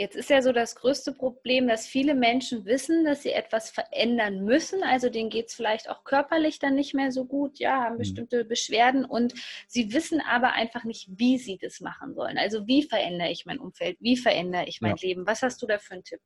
Jetzt 0.00 0.16
ist 0.16 0.30
ja 0.30 0.40
so 0.40 0.52
das 0.52 0.76
größte 0.76 1.12
Problem, 1.12 1.68
dass 1.68 1.86
viele 1.86 2.14
Menschen 2.14 2.64
wissen, 2.64 3.04
dass 3.04 3.22
sie 3.22 3.32
etwas 3.32 3.68
verändern 3.68 4.46
müssen. 4.46 4.82
Also 4.82 5.10
denen 5.10 5.28
geht 5.28 5.48
es 5.48 5.54
vielleicht 5.54 5.90
auch 5.90 6.04
körperlich 6.04 6.58
dann 6.58 6.74
nicht 6.74 6.94
mehr 6.94 7.12
so 7.12 7.26
gut, 7.26 7.58
ja, 7.58 7.82
haben 7.82 7.96
mhm. 7.96 7.98
bestimmte 7.98 8.46
Beschwerden 8.46 9.04
und 9.04 9.34
sie 9.68 9.92
wissen 9.92 10.22
aber 10.22 10.54
einfach 10.54 10.84
nicht, 10.84 11.10
wie 11.18 11.36
sie 11.36 11.58
das 11.58 11.80
machen 11.80 12.14
sollen. 12.14 12.38
Also 12.38 12.66
wie 12.66 12.82
verändere 12.82 13.30
ich 13.30 13.44
mein 13.44 13.58
Umfeld? 13.58 13.98
Wie 14.00 14.16
verändere 14.16 14.64
ich 14.68 14.80
mein 14.80 14.96
ja. 14.96 15.06
Leben? 15.06 15.26
Was 15.26 15.42
hast 15.42 15.60
du 15.60 15.66
da 15.66 15.78
für 15.78 15.92
einen 15.92 16.04
Tipp? 16.04 16.20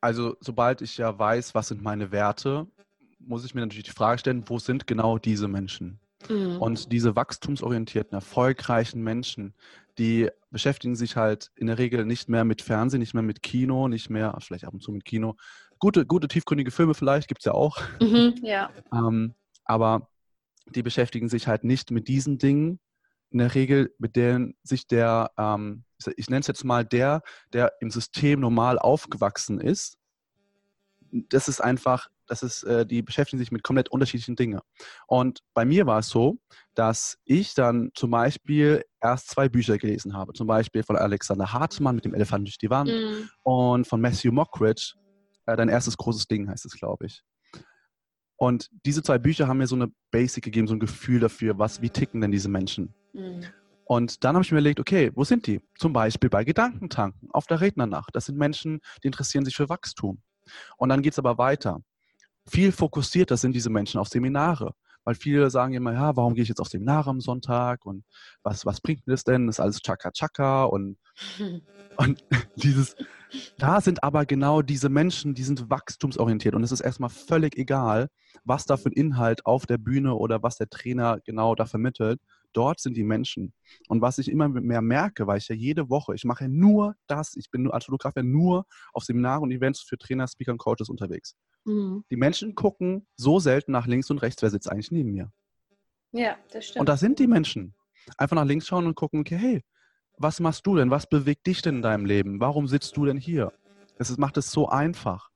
Also 0.00 0.34
sobald 0.40 0.80
ich 0.80 0.96
ja 0.96 1.18
weiß, 1.18 1.54
was 1.54 1.68
sind 1.68 1.82
meine 1.82 2.10
Werte, 2.10 2.66
muss 3.18 3.44
ich 3.44 3.54
mir 3.54 3.60
natürlich 3.60 3.84
die 3.84 3.90
Frage 3.90 4.18
stellen, 4.18 4.48
wo 4.48 4.58
sind 4.58 4.86
genau 4.86 5.18
diese 5.18 5.46
Menschen? 5.46 6.00
Mhm. 6.26 6.56
Und 6.60 6.90
diese 6.90 7.14
wachstumsorientierten, 7.14 8.14
erfolgreichen 8.14 9.02
Menschen, 9.02 9.54
die 9.98 10.30
beschäftigen 10.50 10.96
sich 10.96 11.16
halt 11.16 11.50
in 11.56 11.66
der 11.66 11.78
Regel 11.78 12.04
nicht 12.04 12.28
mehr 12.28 12.44
mit 12.44 12.62
Fernsehen, 12.62 13.00
nicht 13.00 13.14
mehr 13.14 13.22
mit 13.22 13.42
Kino, 13.42 13.88
nicht 13.88 14.10
mehr, 14.10 14.36
vielleicht 14.40 14.64
ab 14.64 14.72
und 14.72 14.82
zu 14.82 14.92
mit 14.92 15.04
Kino. 15.04 15.36
Gute, 15.78 16.06
gute 16.06 16.28
tiefgründige 16.28 16.70
Filme 16.70 16.94
vielleicht, 16.94 17.28
gibt 17.28 17.40
es 17.40 17.44
ja 17.44 17.52
auch. 17.52 17.80
Mhm, 18.00 18.34
ja. 18.42 18.70
ähm, 18.92 19.34
aber 19.64 20.08
die 20.66 20.82
beschäftigen 20.82 21.28
sich 21.28 21.46
halt 21.46 21.64
nicht 21.64 21.90
mit 21.90 22.08
diesen 22.08 22.38
Dingen, 22.38 22.80
in 23.30 23.38
der 23.38 23.54
Regel, 23.54 23.94
mit 23.98 24.16
denen 24.16 24.56
sich 24.62 24.86
der, 24.86 25.30
ähm, 25.36 25.84
ich 26.16 26.30
nenne 26.30 26.40
es 26.40 26.46
jetzt 26.46 26.64
mal 26.64 26.84
der, 26.84 27.22
der 27.52 27.72
im 27.80 27.90
System 27.90 28.40
normal 28.40 28.78
aufgewachsen 28.78 29.60
ist. 29.60 29.98
Das 31.10 31.48
ist 31.48 31.60
einfach, 31.60 32.08
das 32.26 32.42
ist, 32.42 32.62
äh, 32.62 32.86
die 32.86 33.02
beschäftigen 33.02 33.38
sich 33.38 33.52
mit 33.52 33.62
komplett 33.62 33.90
unterschiedlichen 33.90 34.36
Dingen. 34.36 34.60
Und 35.06 35.40
bei 35.54 35.64
mir 35.64 35.86
war 35.86 35.98
es 35.98 36.08
so, 36.08 36.38
dass 36.74 37.18
ich 37.24 37.54
dann 37.54 37.90
zum 37.94 38.10
Beispiel 38.10 38.84
erst 39.00 39.28
zwei 39.30 39.48
Bücher 39.48 39.78
gelesen 39.78 40.14
habe. 40.14 40.32
Zum 40.32 40.46
Beispiel 40.46 40.82
von 40.82 40.96
Alexander 40.96 41.52
Hartmann 41.52 41.94
mit 41.94 42.04
dem 42.04 42.14
Elefant 42.14 42.46
durch 42.46 42.58
die 42.58 42.70
Wand 42.70 42.90
mm. 42.90 43.28
und 43.42 43.86
von 43.86 44.00
Matthew 44.00 44.32
Mockridge, 44.32 44.94
äh, 45.46 45.56
Dein 45.56 45.68
erstes 45.68 45.96
großes 45.96 46.26
Ding 46.26 46.48
heißt 46.48 46.66
es, 46.66 46.72
glaube 46.72 47.06
ich. 47.06 47.22
Und 48.36 48.70
diese 48.86 49.02
zwei 49.02 49.18
Bücher 49.18 49.48
haben 49.48 49.58
mir 49.58 49.66
so 49.66 49.74
eine 49.74 49.88
Basic 50.10 50.44
gegeben, 50.44 50.68
so 50.68 50.74
ein 50.74 50.80
Gefühl 50.80 51.20
dafür, 51.20 51.58
was, 51.58 51.82
wie 51.82 51.90
ticken 51.90 52.20
denn 52.20 52.30
diese 52.30 52.48
Menschen. 52.48 52.94
Mhm. 53.12 53.44
Und 53.84 54.22
dann 54.22 54.36
habe 54.36 54.44
ich 54.44 54.52
mir 54.52 54.58
überlegt, 54.58 54.80
okay, 54.80 55.10
wo 55.14 55.24
sind 55.24 55.46
die? 55.46 55.60
Zum 55.76 55.92
Beispiel 55.92 56.28
bei 56.28 56.44
Gedankentanken, 56.44 57.30
auf 57.32 57.46
der 57.46 57.60
Rednernacht. 57.60 58.14
Das 58.14 58.26
sind 58.26 58.36
Menschen, 58.38 58.80
die 59.02 59.08
interessieren 59.08 59.44
sich 59.44 59.56
für 59.56 59.68
Wachstum. 59.68 60.22
Und 60.76 60.90
dann 60.90 61.02
geht 61.02 61.14
es 61.14 61.18
aber 61.18 61.38
weiter. 61.38 61.80
Viel 62.46 62.70
fokussierter 62.70 63.36
sind 63.36 63.54
diese 63.54 63.70
Menschen 63.70 63.98
auf 63.98 64.08
Seminare. 64.08 64.74
Weil 65.08 65.14
viele 65.14 65.48
sagen 65.48 65.72
immer, 65.72 65.94
ja, 65.94 66.16
warum 66.16 66.34
gehe 66.34 66.42
ich 66.42 66.50
jetzt 66.50 66.60
auf 66.60 66.68
Seminare 66.68 67.08
am 67.08 67.22
Sonntag 67.22 67.86
und 67.86 68.04
was, 68.42 68.66
was 68.66 68.82
bringt 68.82 69.06
mir 69.06 69.14
das 69.14 69.24
denn? 69.24 69.46
Das 69.46 69.56
ist 69.56 69.60
alles 69.60 69.80
Chaka-Chaka 69.80 70.64
und, 70.64 70.98
und 71.96 72.22
dieses, 72.56 72.94
da 73.56 73.80
sind 73.80 74.04
aber 74.04 74.26
genau 74.26 74.60
diese 74.60 74.90
Menschen, 74.90 75.32
die 75.32 75.44
sind 75.44 75.70
wachstumsorientiert 75.70 76.54
und 76.54 76.62
es 76.62 76.72
ist 76.72 76.82
erstmal 76.82 77.08
völlig 77.08 77.56
egal, 77.56 78.08
was 78.44 78.66
da 78.66 78.76
für 78.76 78.90
ein 78.90 78.92
Inhalt 78.92 79.46
auf 79.46 79.64
der 79.64 79.78
Bühne 79.78 80.14
oder 80.14 80.42
was 80.42 80.56
der 80.56 80.68
Trainer 80.68 81.20
genau 81.24 81.54
da 81.54 81.64
vermittelt. 81.64 82.20
Dort 82.52 82.80
sind 82.80 82.96
die 82.96 83.04
Menschen. 83.04 83.52
Und 83.88 84.00
was 84.00 84.18
ich 84.18 84.30
immer 84.30 84.48
mehr 84.48 84.82
merke, 84.82 85.26
weil 85.26 85.38
ich 85.38 85.48
ja 85.48 85.54
jede 85.54 85.90
Woche, 85.90 86.14
ich 86.14 86.24
mache 86.24 86.44
ja 86.44 86.48
nur 86.48 86.96
das, 87.06 87.36
ich 87.36 87.50
bin 87.50 87.70
als 87.70 87.84
Fotograf 87.84 88.16
ja 88.16 88.22
nur 88.22 88.66
auf 88.92 89.04
Seminare 89.04 89.42
und 89.42 89.50
Events 89.50 89.80
für 89.80 89.98
Trainer, 89.98 90.26
Speaker 90.26 90.52
und 90.52 90.58
Coaches 90.58 90.88
unterwegs. 90.88 91.36
Mhm. 91.64 92.04
Die 92.10 92.16
Menschen 92.16 92.54
gucken 92.54 93.06
so 93.16 93.38
selten 93.38 93.72
nach 93.72 93.86
links 93.86 94.10
und 94.10 94.18
rechts, 94.18 94.42
wer 94.42 94.50
sitzt 94.50 94.70
eigentlich 94.70 94.90
neben 94.90 95.12
mir. 95.12 95.30
Ja, 96.12 96.36
das 96.52 96.66
stimmt. 96.66 96.80
Und 96.80 96.88
da 96.88 96.96
sind 96.96 97.18
die 97.18 97.26
Menschen. 97.26 97.74
Einfach 98.16 98.36
nach 98.36 98.46
links 98.46 98.66
schauen 98.66 98.86
und 98.86 98.94
gucken, 98.94 99.20
okay, 99.20 99.36
hey, 99.36 99.64
was 100.16 100.40
machst 100.40 100.66
du 100.66 100.76
denn? 100.76 100.90
Was 100.90 101.08
bewegt 101.08 101.46
dich 101.46 101.62
denn 101.62 101.76
in 101.76 101.82
deinem 101.82 102.06
Leben? 102.06 102.40
Warum 102.40 102.66
sitzt 102.66 102.96
du 102.96 103.04
denn 103.04 103.18
hier? 103.18 103.52
Das 103.98 104.16
macht 104.16 104.36
es 104.36 104.50
so 104.50 104.68
einfach. 104.68 105.27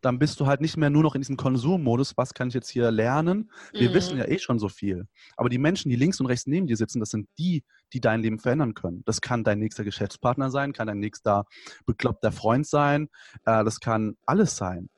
Dann 0.00 0.18
bist 0.18 0.40
du 0.40 0.46
halt 0.46 0.60
nicht 0.60 0.76
mehr 0.76 0.90
nur 0.90 1.02
noch 1.02 1.14
in 1.14 1.20
diesem 1.20 1.36
Konsummodus, 1.36 2.16
was 2.16 2.34
kann 2.34 2.48
ich 2.48 2.54
jetzt 2.54 2.70
hier 2.70 2.90
lernen? 2.90 3.50
Wir 3.72 3.90
mhm. 3.90 3.94
wissen 3.94 4.18
ja 4.18 4.26
eh 4.26 4.38
schon 4.38 4.58
so 4.58 4.68
viel. 4.68 5.06
Aber 5.36 5.48
die 5.48 5.58
Menschen, 5.58 5.90
die 5.90 5.96
links 5.96 6.20
und 6.20 6.26
rechts 6.26 6.46
neben 6.46 6.66
dir 6.66 6.76
sitzen, 6.76 7.00
das 7.00 7.10
sind 7.10 7.28
die, 7.38 7.64
die 7.92 8.00
dein 8.00 8.20
Leben 8.20 8.38
verändern 8.38 8.74
können. 8.74 9.02
Das 9.04 9.20
kann 9.20 9.44
dein 9.44 9.58
nächster 9.58 9.84
Geschäftspartner 9.84 10.50
sein, 10.50 10.72
kann 10.72 10.86
dein 10.86 10.98
nächster 10.98 11.44
bekloppter 11.86 12.32
Freund 12.32 12.66
sein, 12.66 13.08
äh, 13.44 13.64
das 13.64 13.80
kann 13.80 14.16
alles 14.26 14.56
sein. 14.56 14.88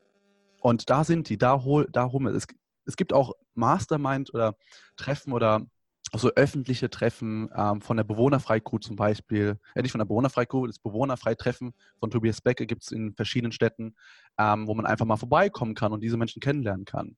Und 0.60 0.90
da 0.90 1.04
sind 1.04 1.28
die, 1.28 1.38
da 1.38 1.64
hol, 1.64 1.88
da 1.90 2.12
wir. 2.12 2.34
Es, 2.34 2.46
es 2.84 2.96
gibt 2.96 3.12
auch 3.12 3.32
Mastermind 3.54 4.32
oder 4.32 4.56
Treffen 4.96 5.32
oder 5.32 5.66
so 6.14 6.30
öffentliche 6.34 6.90
Treffen 6.90 7.48
ähm, 7.56 7.80
von 7.80 7.96
der 7.96 8.04
Bewohnerfreikrew 8.04 8.78
zum 8.78 8.96
Beispiel, 8.96 9.58
äh, 9.74 9.82
nicht 9.82 9.92
von 9.92 9.98
der 9.98 10.04
Bewohnerfreikrew, 10.06 10.66
das 10.66 10.78
Bewohnerfreitreffen 10.78 11.72
von 11.98 12.10
Tobias 12.10 12.40
Becke 12.40 12.66
gibt 12.66 12.82
es 12.82 12.92
in 12.92 13.14
verschiedenen 13.14 13.52
Städten, 13.52 13.94
ähm, 14.38 14.66
wo 14.66 14.74
man 14.74 14.86
einfach 14.86 15.06
mal 15.06 15.16
vorbeikommen 15.16 15.74
kann 15.74 15.92
und 15.92 16.02
diese 16.02 16.16
Menschen 16.16 16.40
kennenlernen 16.40 16.84
kann. 16.84 17.16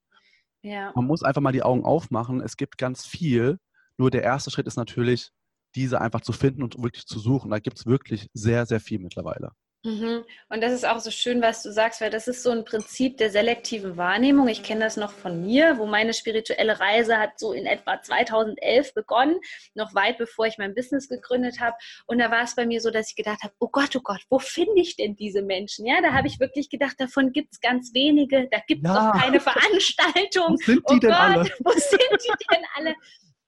Ja. 0.62 0.92
Man 0.94 1.06
muss 1.06 1.22
einfach 1.22 1.42
mal 1.42 1.52
die 1.52 1.62
Augen 1.62 1.84
aufmachen. 1.84 2.40
Es 2.40 2.56
gibt 2.56 2.78
ganz 2.78 3.04
viel, 3.04 3.58
nur 3.98 4.10
der 4.10 4.22
erste 4.22 4.50
Schritt 4.50 4.66
ist 4.66 4.76
natürlich, 4.76 5.30
diese 5.74 6.00
einfach 6.00 6.20
zu 6.20 6.32
finden 6.32 6.62
und 6.62 6.80
wirklich 6.80 7.06
zu 7.06 7.18
suchen. 7.18 7.50
Da 7.50 7.58
gibt 7.58 7.78
es 7.78 7.86
wirklich 7.86 8.28
sehr, 8.32 8.64
sehr 8.64 8.80
viel 8.80 9.00
mittlerweile. 9.00 9.50
Mhm. 9.84 10.24
Und 10.48 10.62
das 10.62 10.72
ist 10.72 10.86
auch 10.86 10.98
so 10.98 11.10
schön, 11.10 11.42
was 11.42 11.62
du 11.62 11.70
sagst, 11.70 12.00
weil 12.00 12.08
das 12.08 12.26
ist 12.26 12.42
so 12.42 12.50
ein 12.50 12.64
Prinzip 12.64 13.18
der 13.18 13.28
selektiven 13.28 13.98
Wahrnehmung. 13.98 14.48
Ich 14.48 14.62
kenne 14.62 14.80
das 14.80 14.96
noch 14.96 15.12
von 15.12 15.42
mir, 15.42 15.76
wo 15.76 15.84
meine 15.84 16.14
spirituelle 16.14 16.80
Reise 16.80 17.18
hat 17.18 17.38
so 17.38 17.52
in 17.52 17.66
etwa 17.66 18.00
2011 18.00 18.94
begonnen, 18.94 19.38
noch 19.74 19.94
weit 19.94 20.16
bevor 20.16 20.46
ich 20.46 20.56
mein 20.56 20.74
Business 20.74 21.10
gegründet 21.10 21.60
habe. 21.60 21.76
Und 22.06 22.18
da 22.18 22.30
war 22.30 22.42
es 22.44 22.54
bei 22.54 22.64
mir 22.64 22.80
so, 22.80 22.90
dass 22.90 23.10
ich 23.10 23.16
gedacht 23.16 23.42
habe, 23.42 23.52
oh 23.58 23.68
Gott, 23.70 23.94
oh 23.94 24.00
Gott, 24.02 24.22
wo 24.30 24.38
finde 24.38 24.80
ich 24.80 24.96
denn 24.96 25.16
diese 25.16 25.42
Menschen? 25.42 25.84
Ja, 25.84 26.00
da 26.00 26.14
habe 26.14 26.28
ich 26.28 26.40
wirklich 26.40 26.70
gedacht, 26.70 26.98
davon 26.98 27.32
gibt 27.32 27.52
es 27.52 27.60
ganz 27.60 27.92
wenige, 27.92 28.48
da 28.50 28.60
gibt 28.66 28.86
es 28.86 28.90
ja. 28.90 29.12
doch 29.12 29.20
keine 29.20 29.40
Veranstaltung. 29.40 30.54
wo 30.54 30.64
sind 30.64 30.78
die 30.88 30.94
oh 30.94 30.98
denn 30.98 31.10
Gott, 31.10 31.20
alle? 31.20 31.50
Wo 31.58 31.72
sind 31.72 32.00
die 32.00 32.54
denn 32.54 32.64
alle? 32.74 32.94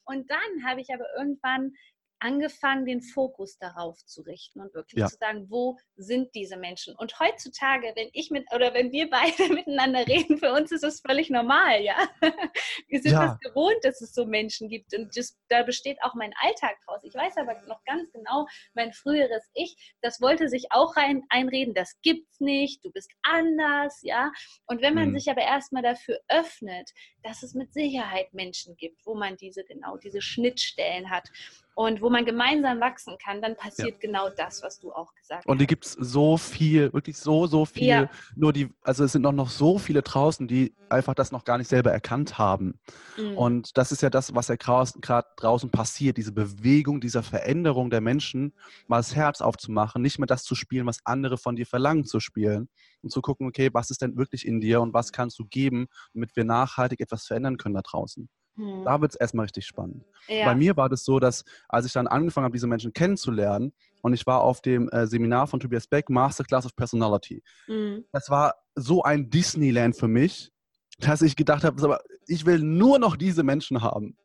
Und 0.05 0.31
dann 0.31 0.69
habe 0.69 0.83
ich 0.83 0.89
aber 0.93 1.07
irgendwann 1.19 1.73
angefangen, 2.19 2.87
den 2.87 3.03
Fokus 3.03 3.59
darauf 3.59 4.05
zu 4.05 4.23
richten 4.23 4.61
und 4.61 4.75
wirklich 4.75 5.01
ja. 5.01 5.07
zu 5.07 5.17
sagen, 5.17 5.47
wo 5.51 5.79
sind 5.97 6.35
diese 6.35 6.57
Menschen? 6.57 6.95
Und 6.97 7.19
heutzutage, 7.21 7.93
wenn 7.95 8.09
ich 8.13 8.31
mit 8.31 8.47
oder 8.55 8.75
wenn 8.75 8.93
wir 8.93 9.11
beide 9.11 9.53
miteinander 9.53 10.07
reden, 10.07 10.39
für 10.39 10.53
uns 10.53 10.73
ist 10.73 10.83
das 10.83 11.01
völlig 11.01 11.31
normal, 11.31 11.83
ja. 11.83 11.97
Wir 12.89 13.03
sind 13.03 13.13
ja. 13.13 13.27
das 13.27 13.39
gewohnt, 13.41 13.79
dass 13.83 14.01
es 14.01 14.15
so 14.15 14.27
Menschen 14.27 14.69
gibt 14.69 14.95
und 14.95 15.17
das, 15.17 15.37
da 15.49 15.63
besteht 15.63 15.99
auch 16.03 16.15
mein 16.15 16.33
Alltag 16.41 16.77
draus. 16.87 17.01
Ich 17.03 17.15
weiß 17.15 17.37
aber 17.37 17.61
noch 17.67 17.83
ganz 17.85 18.11
genau, 18.13 18.47
mein 18.75 18.93
früheres 18.93 19.49
Ich, 19.55 19.95
das 20.03 20.21
wollte 20.21 20.49
sich 20.49 20.67
auch 20.71 20.97
rein, 20.97 21.25
einreden, 21.29 21.75
das 21.75 21.99
gibt's 22.03 22.41
nicht, 22.41 22.85
du 22.85 22.91
bist 22.93 23.11
anders, 23.23 24.01
ja. 24.03 24.33
Und 24.67 24.83
wenn 24.83 24.95
man 24.95 25.11
mhm. 25.11 25.19
sich 25.19 25.31
aber 25.31 25.43
erstmal 25.43 25.83
dafür 25.83 26.21
öffnet, 26.29 26.91
dass 27.23 27.43
es 27.43 27.55
mit 27.55 27.73
Sicherheit 27.73 28.33
Menschen 28.33 28.77
gibt, 28.77 29.05
wo 29.05 29.15
man 29.15 29.37
diese 29.37 29.65
genau 29.65 29.97
diese 29.97 30.21
Schnittstellen 30.21 31.11
hat 31.11 31.29
und 31.77 32.01
wo 32.01 32.09
man 32.09 32.25
gemeinsam 32.25 32.81
wachsen 32.81 33.19
kann, 33.23 33.43
dann 33.43 33.55
passiert 33.55 33.91
ja. 33.91 33.99
genau 34.01 34.31
das, 34.31 34.63
was 34.63 34.81
du 34.81 34.93
auch 34.93 35.15
gesagt 35.15 35.41
hast. 35.41 35.47
Und 35.47 35.61
die 35.61 35.67
gibt 35.67 35.85
es 35.85 35.93
so 35.93 36.39
viel, 36.39 36.91
wirklich 36.95 37.19
so, 37.19 37.47
so 37.47 37.67
viel. 37.67 37.87
Ja. 37.87 38.11
Nur 38.35 38.55
die, 38.55 38.71
also 38.81 39.05
es 39.05 39.13
sind 39.13 39.21
noch, 39.21 39.33
noch 39.33 39.51
so 39.51 39.77
viele 39.77 40.01
draußen, 40.01 40.49
die 40.49 40.75
einfach 40.89 41.15
das 41.15 41.33
noch 41.33 41.45
gar 41.45 41.59
nicht 41.59 41.69
selber 41.69 41.93
erkannt 41.93 42.39
haben. 42.39 42.81
Mhm. 43.19 43.37
Und 43.37 43.77
das 43.77 43.93
ist 43.93 44.01
ja 44.01 44.09
das, 44.09 44.35
was 44.35 44.49
ja 44.49 44.57
gerade 44.57 45.27
draußen 45.37 45.71
passiert, 45.71 46.17
diese 46.17 46.33
Bewegung, 46.33 47.03
dieser 47.03 47.23
Veränderung 47.23 47.91
der 47.91 48.01
Menschen, 48.01 48.55
mal 48.87 48.97
das 48.97 49.15
Herz 49.15 49.43
aufzumachen, 49.43 50.01
nicht 50.01 50.19
mehr 50.19 50.27
das 50.27 50.45
zu 50.45 50.55
spielen, 50.55 50.87
was 50.87 51.01
andere 51.05 51.37
von 51.37 51.57
dir 51.57 51.67
verlangen 51.67 52.07
zu 52.07 52.21
spielen 52.21 52.71
und 53.03 53.11
zu 53.11 53.21
gucken, 53.21 53.47
okay, 53.49 53.69
was 53.75 53.91
ist 53.91 54.01
denn 54.01 54.17
wirklich 54.17 54.47
in 54.47 54.63
dir 54.63 54.81
und 54.81 54.95
was 54.95 55.13
kannst 55.13 55.39
du 55.39 55.45
geben, 55.45 55.89
damit 56.15 56.37
wir 56.37 56.45
nachhaltig 56.45 57.01
etwas 57.01 57.27
verändern 57.27 57.59
können 57.59 57.75
da 57.75 57.83
draußen. 57.83 58.31
Hm. 58.57 58.85
Da 58.85 59.01
wird 59.01 59.13
es 59.13 59.17
erstmal 59.17 59.45
richtig 59.45 59.67
spannend. 59.67 60.05
Ja. 60.29 60.47
Bei 60.47 60.55
mir 60.55 60.77
war 60.77 60.89
das 60.89 61.05
so, 61.05 61.19
dass 61.21 61.45
als 61.69 61.87
ich 61.87 61.93
dann 61.93 62.07
angefangen 62.07 62.45
habe, 62.45 62.55
diese 62.55 62.67
Menschen 62.67 62.93
kennenzulernen 62.93 63.73
und 64.03 64.13
ich 64.13 64.27
war 64.27 64.41
auf 64.41 64.61
dem 64.61 64.89
äh, 64.91 65.07
Seminar 65.07 65.47
von 65.47 65.61
Tobias 65.61 65.87
Beck, 65.87 66.09
Masterclass 66.11 66.67
of 66.67 66.75
Personality. 66.75 67.43
Mhm. 67.67 68.05
Das 68.13 68.31
war 68.31 68.55
so 68.75 69.03
ein 69.03 69.31
Disneyland 69.31 69.97
für 69.97 70.09
mich, 70.09 70.51
dass 70.99 71.23
ich 71.23 71.37
gedacht 71.37 71.65
habe, 71.65 71.99
ich 72.27 72.47
will 72.47 72.59
nur 72.59 72.99
noch 72.99 73.17
diese 73.17 73.43
Menschen 73.43 73.83
haben. 73.83 74.17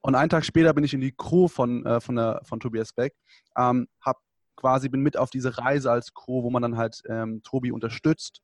Und 0.00 0.16
einen 0.16 0.30
Tag 0.30 0.44
später 0.44 0.74
bin 0.74 0.82
ich 0.82 0.94
in 0.94 1.00
die 1.00 1.14
Crew 1.16 1.46
von, 1.46 1.86
äh, 1.86 2.00
von, 2.00 2.16
der, 2.16 2.40
von 2.44 2.58
Tobias 2.58 2.92
Beck, 2.92 3.14
ähm, 3.56 3.86
hab 4.00 4.18
quasi 4.56 4.88
bin 4.88 5.00
mit 5.00 5.16
auf 5.16 5.30
diese 5.30 5.58
Reise 5.58 5.90
als 5.90 6.12
Crew, 6.12 6.42
wo 6.42 6.50
man 6.50 6.62
dann 6.62 6.76
halt 6.76 7.02
ähm, 7.08 7.42
Tobi 7.42 7.70
unterstützt 7.70 8.42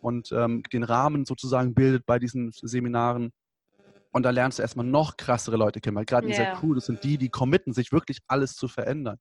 und 0.00 0.32
ähm, 0.32 0.62
den 0.72 0.82
Rahmen 0.82 1.24
sozusagen 1.24 1.74
bildet 1.74 2.06
bei 2.06 2.18
diesen 2.18 2.52
Seminaren. 2.52 3.32
Und 4.16 4.22
da 4.22 4.30
lernst 4.30 4.58
du 4.58 4.62
erstmal 4.62 4.86
noch 4.86 5.18
krassere 5.18 5.58
Leute 5.58 5.82
kennen, 5.82 5.94
weil 5.94 6.06
gerade 6.06 6.26
in 6.26 6.32
yeah. 6.32 6.42
dieser 6.42 6.58
Crew, 6.58 6.72
das 6.72 6.86
sind 6.86 7.04
die, 7.04 7.18
die 7.18 7.28
committen, 7.28 7.74
sich 7.74 7.92
wirklich 7.92 8.20
alles 8.28 8.56
zu 8.56 8.66
verändern. 8.66 9.18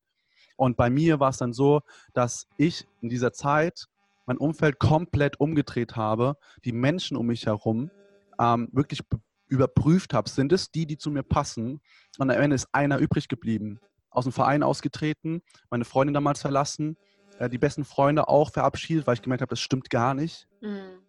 Und 0.55 0.77
bei 0.77 0.89
mir 0.89 1.19
war 1.19 1.31
es 1.31 1.37
dann 1.37 1.51
so, 1.51 1.81
dass 2.13 2.47
ich 2.55 2.87
in 3.01 3.09
dieser 3.09 3.33
Zeit 3.33 3.87
mein 4.25 4.37
Umfeld 4.37 4.79
komplett 4.79 5.37
umgedreht 5.37 5.97
habe, 5.97 6.37
die 6.63 6.71
Menschen 6.71 7.17
um 7.17 7.25
mich 7.25 7.45
herum 7.45 7.91
ähm, 8.39 8.69
wirklich 8.71 9.01
überprüft 9.49 10.13
habe, 10.13 10.29
sind 10.29 10.53
es 10.53 10.71
die, 10.71 10.85
die 10.85 10.97
zu 10.97 11.11
mir 11.11 11.23
passen? 11.23 11.81
Und 12.17 12.31
am 12.31 12.41
Ende 12.41 12.55
ist 12.55 12.69
einer 12.71 12.99
übrig 12.99 13.27
geblieben, 13.27 13.81
aus 14.11 14.23
dem 14.23 14.31
Verein 14.31 14.63
ausgetreten, 14.63 15.41
meine 15.69 15.83
Freundin 15.83 16.13
damals 16.13 16.39
verlassen, 16.39 16.95
äh, 17.37 17.49
die 17.49 17.57
besten 17.57 17.83
Freunde 17.83 18.29
auch 18.29 18.49
verabschiedet, 18.49 19.05
weil 19.07 19.15
ich 19.15 19.21
gemerkt 19.21 19.41
habe, 19.41 19.49
das 19.49 19.59
stimmt 19.59 19.89
gar 19.89 20.13
nicht. 20.13 20.47
Mhm. 20.61 21.01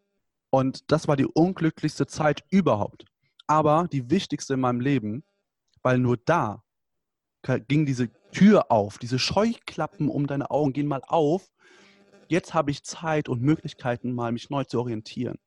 Und 0.50 0.90
das 0.90 1.07
war 1.07 1.14
die 1.14 1.26
unglücklichste 1.26 2.09
Zeit 2.09 2.43
überhaupt 2.50 3.05
aber 3.47 3.88
die 3.91 4.11
wichtigste 4.11 4.55
in 4.55 4.61
meinem 4.61 4.81
Leben, 4.81 5.25
weil 5.83 5.99
nur 5.99 6.17
da 6.17 6.62
ging 7.69 7.87
diese 7.87 8.11
Tür 8.33 8.73
auf, 8.73 8.99
diese 8.99 9.19
Scheuklappen 9.19 10.09
um 10.09 10.26
deine 10.26 10.50
Augen 10.50 10.73
gehen 10.73 10.87
mal 10.87 11.03
auf. 11.07 11.49
Jetzt 12.29 12.55
habe 12.55 12.73
ich 12.73 12.83
Zeit 12.83 13.29
und 13.29 13.41
Möglichkeiten, 13.41 14.12
mal 14.12 14.33
mich 14.33 14.50
neu 14.50 14.65
zu 14.65 14.81
orientieren. 14.81 15.38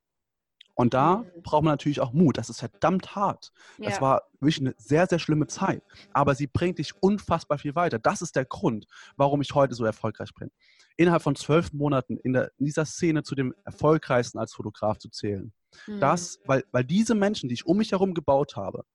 Und 0.79 0.94
da 0.94 1.18
mhm. 1.18 1.44
braucht 1.44 1.63
man 1.65 1.74
natürlich 1.74 2.00
auch 2.00 2.13
Mut. 2.13 2.38
Das 2.38 2.50
ist 2.50 2.62
verdammt 2.62 3.13
hart. 3.13 3.51
Ja. 3.79 3.89
Das 3.89 4.00
war 4.00 4.24
wirklich 4.39 4.62
eine 4.62 4.75
sehr, 4.77 5.08
sehr 5.08 5.20
schlimme 5.20 5.48
Zeit. 5.48 5.84
Aber 6.13 6.36
sie 6.36 6.48
bringt 6.48 6.77
dich 6.77 6.94
unfassbar 7.03 7.58
viel 7.58 7.75
weiter. 7.75 8.00
Das 8.00 8.22
ist 8.22 8.38
der 8.38 8.46
Grund, 8.46 8.88
warum 9.18 9.41
ich 9.41 9.53
heute 9.53 9.75
so 9.75 9.84
erfolgreich 9.84 10.34
bin. 10.39 10.51
Innerhalb 10.96 11.22
von 11.22 11.36
zwölf 11.36 11.74
Monaten 11.74 12.15
in, 12.15 12.32
der, 12.32 12.53
in 12.58 12.65
dieser 12.65 12.86
Szene 12.86 13.24
zu 13.24 13.36
dem 13.36 13.53
erfolgreichsten 13.65 14.39
als 14.39 14.53
Fotograf 14.53 14.98
zu 15.00 15.10
zählen. 15.10 15.51
Mhm. 15.88 16.00
Das, 16.00 16.40
weil, 16.46 16.64
weil 16.72 16.84
diese 16.84 17.16
Menschen, 17.16 17.50
die 17.50 17.54
ich 17.54 17.66
um 17.66 17.78
mich 17.78 17.92
herum 17.92 18.14
gebaut 18.14 18.56
habe, 18.56 18.86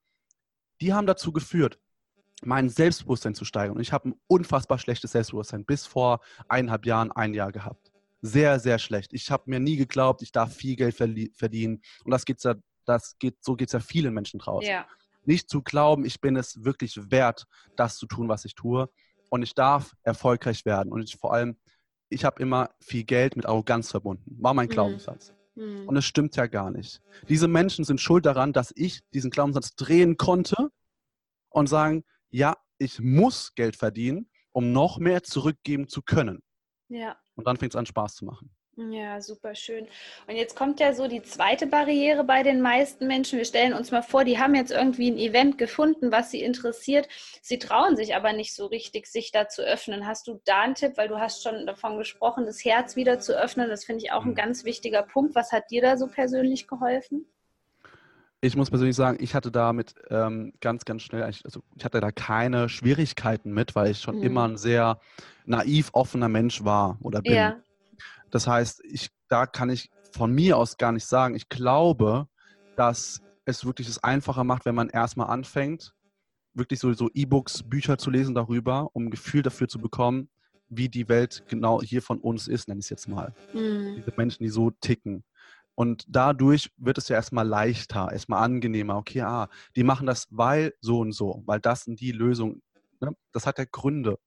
die 0.81 0.93
haben 0.93 1.07
dazu 1.07 1.33
geführt, 1.33 1.79
mein 2.43 2.69
Selbstbewusstsein 2.69 3.35
zu 3.35 3.45
steigern. 3.45 3.77
Und 3.77 3.83
ich 3.83 3.93
habe 3.93 4.11
ein 4.11 4.21
unfassbar 4.27 4.79
schlechtes 4.79 5.13
Selbstbewusstsein 5.13 5.65
bis 5.65 5.87
vor 5.87 6.21
eineinhalb 6.49 6.85
Jahren, 6.85 7.13
ein 7.13 7.33
Jahr 7.33 7.53
gehabt 7.53 7.95
sehr, 8.25 8.59
sehr 8.59 8.79
schlecht. 8.79 9.13
Ich 9.13 9.31
habe 9.31 9.45
mir 9.47 9.61
nie 9.61 9.77
geglaubt, 9.77 10.23
ich 10.23 10.33
darf 10.33 10.55
viel 10.55 10.77
Geld 10.77 10.97
verdienen. 10.97 11.83
Und 12.05 12.11
das 12.11 12.25
geht's 12.25 12.43
ja, 12.43 12.55
das 12.87 13.17
geht, 13.19 13.45
so 13.45 13.55
geht 13.55 13.69
es 13.69 13.73
ja 13.75 13.81
vielen 13.81 14.15
Menschen 14.15 14.41
draußen. 14.41 14.71
Ja. 14.71 14.87
Nicht 15.25 15.51
zu 15.51 15.63
glauben, 15.63 16.07
ich 16.07 16.21
bin 16.21 16.37
es 16.37 16.65
wirklich 16.65 16.99
wert, 17.11 17.45
das 17.77 17.99
zu 17.99 18.07
tun, 18.07 18.29
was 18.29 18.47
ich 18.47 18.55
tue. 18.55 18.89
Und 19.29 19.43
ich 19.43 19.55
darf 19.55 19.93
erfolgreich 20.03 20.65
werden. 20.65 20.91
Und 20.91 21.03
ich, 21.03 21.17
vor 21.17 21.35
allem, 21.35 21.59
ich 22.09 22.25
habe 22.25 22.43
immer 22.43 22.71
viel 22.81 23.05
Geld 23.05 23.37
mit 23.37 23.45
Arroganz 23.45 23.91
verbunden. 23.91 24.37
War 24.41 24.55
mein 24.55 24.69
mhm. 24.69 24.73
Glaubenssatz. 24.73 25.31
Mhm. 25.31 25.37
Und 25.87 25.97
es 25.97 26.05
stimmt 26.05 26.37
ja 26.37 26.47
gar 26.47 26.71
nicht. 26.71 27.01
Diese 27.29 27.49
Menschen 27.49 27.85
sind 27.85 28.01
schuld 28.01 28.27
daran, 28.27 28.53
dass 28.53 28.73
ich 28.75 29.01
diesen 29.13 29.31
Glaubenssatz 29.31 29.77
drehen 29.77 30.17
konnte 30.17 30.71
und 31.51 31.69
sagen, 31.69 32.05
ja, 32.31 32.57
ich 32.79 33.01
muss 33.01 33.55
Geld 33.55 33.77
verdienen, 33.77 34.29
um 34.53 34.73
noch 34.73 34.99
mehr 34.99 35.23
zurückgeben 35.23 35.89
zu 35.89 36.03
können. 36.03 36.43
Ja. 36.89 37.17
Und 37.35 37.47
dann 37.47 37.57
fängt 37.57 37.73
es 37.73 37.77
an, 37.77 37.87
Spaß 37.87 38.17
zu 38.17 38.25
machen. 38.25 38.51
Ja, 38.77 39.21
super 39.21 39.55
schön. 39.55 39.87
Und 40.27 40.35
jetzt 40.35 40.57
kommt 40.57 40.81
ja 40.81 40.95
so 40.95 41.07
die 41.07 41.23
zweite 41.23 41.67
Barriere 41.67 42.25
bei 42.25 42.43
den 42.43 42.61
meisten 42.61 43.07
Menschen. 43.07 43.39
Wir 43.39 43.45
stellen 43.45 43.73
uns 43.73 43.93
mal 43.93 44.03
vor, 44.03 44.25
die 44.25 44.39
haben 44.39 44.55
jetzt 44.57 44.73
irgendwie 44.73 45.11
ein 45.11 45.19
Event 45.19 45.59
gefunden, 45.59 46.11
was 46.11 46.33
sie 46.33 46.43
interessiert. 46.43 47.09
Sie 47.41 47.61
trauen 47.61 47.95
sich 47.95 48.17
aber 48.17 48.33
nicht 48.33 48.53
so 48.53 48.67
richtig, 48.67 49.07
sich 49.07 49.31
da 49.31 49.49
zu 49.49 49.63
öffnen. 49.63 50.07
Hast 50.07 50.27
du 50.27 50.41
da 50.45 50.63
einen 50.63 50.75
Tipp, 50.75 50.97
weil 50.97 51.09
du 51.09 51.21
hast 51.21 51.45
schon 51.45 51.67
davon 51.67 51.99
gesprochen, 51.99 52.47
das 52.47 52.65
Herz 52.65 52.97
wieder 52.97 53.21
zu 53.21 53.39
öffnen? 53.39 53.69
Das 53.69 53.85
finde 53.85 54.05
ich 54.05 54.13
auch 54.13 54.25
ein 54.25 54.31
mhm. 54.31 54.37
ganz 54.37 54.65
wichtiger 54.65 55.03
Punkt. 55.03 55.37
Was 55.37 55.53
hat 55.53 55.71
dir 55.71 55.81
da 55.81 55.97
so 55.97 56.09
persönlich 56.09 56.67
geholfen? 56.67 57.27
Ich 58.41 58.57
muss 58.57 58.71
persönlich 58.71 58.97
sagen, 58.97 59.19
ich 59.21 59.35
hatte 59.35 59.53
damit 59.53 59.95
ähm, 60.11 60.53
ganz, 60.61 60.85
ganz 60.85 61.03
schnell, 61.03 61.23
also 61.23 61.63
ich 61.77 61.85
hatte 61.85 62.01
da 62.01 62.11
keine 62.11 62.69
Schwierigkeiten 62.69 63.53
mit, 63.53 63.75
weil 63.75 63.93
ich 63.93 64.01
schon 64.01 64.17
mhm. 64.17 64.23
immer 64.25 64.49
ein 64.49 64.57
sehr 64.57 64.99
naiv 65.47 65.91
offener 65.93 66.29
Mensch 66.29 66.65
war 66.65 66.99
oder 67.01 67.23
bin. 67.23 67.35
Ja. 67.35 67.57
Das 68.35 68.49
heißt, 68.49 68.83
ich, 68.83 69.11
da 69.29 69.47
kann 69.47 69.71
ich 69.71 69.91
von 70.11 70.33
mir 70.33 70.59
aus 70.59 70.77
gar 70.77 70.91
nicht 70.91 71.07
sagen. 71.07 71.37
Ich 71.37 71.49
glaube, 71.49 72.27
dass 72.75 73.23
es 73.45 73.65
wirklich 73.65 73.89
es 73.89 74.03
einfacher 74.03 74.43
macht, 74.43 74.65
wenn 74.65 74.75
man 74.75 74.89
erstmal 74.89 75.29
anfängt, 75.29 75.95
wirklich 76.53 76.81
so, 76.81 76.93
so 76.95 77.09
E-Books, 77.15 77.63
Bücher 77.63 77.97
zu 77.97 78.11
lesen 78.11 78.35
darüber, 78.35 78.91
um 78.93 79.05
ein 79.05 79.11
Gefühl 79.13 79.43
dafür 79.43 79.69
zu 79.69 79.79
bekommen, 79.79 80.31
wie 80.69 80.89
die 80.89 81.09
Welt 81.09 81.45
genau 81.47 81.81
hier 81.81 82.03
von 82.03 82.19
uns 82.19 82.49
ist, 82.49 82.67
nenne 82.67 82.81
ich 82.81 82.87
es 82.87 82.91
jetzt 82.91 83.07
mal. 83.07 83.33
Mhm. 83.53 83.95
Diese 83.99 84.13
Menschen, 84.17 84.43
die 84.43 84.51
so 84.51 84.73
ticken. 84.81 85.23
Und 85.77 86.05
dadurch 86.09 86.73
wird 86.77 86.99
es 86.99 87.07
ja 87.09 87.15
erstmal 87.15 87.47
leichter, 87.47 88.11
erstmal 88.11 88.43
angenehmer. 88.43 88.97
Okay, 88.97 89.21
ah, 89.21 89.49
die 89.77 89.85
machen 89.85 90.09
das, 90.09 90.27
weil 90.31 90.75
so 90.81 90.99
und 90.99 91.13
so, 91.13 91.45
weil 91.47 91.61
das 91.61 91.85
sind 91.85 92.01
die 92.01 92.11
Lösungen. 92.11 92.63
Ne? 93.01 93.15
Das 93.31 93.47
hat 93.47 93.59
ja 93.59 93.65
Gründe. 93.65 94.19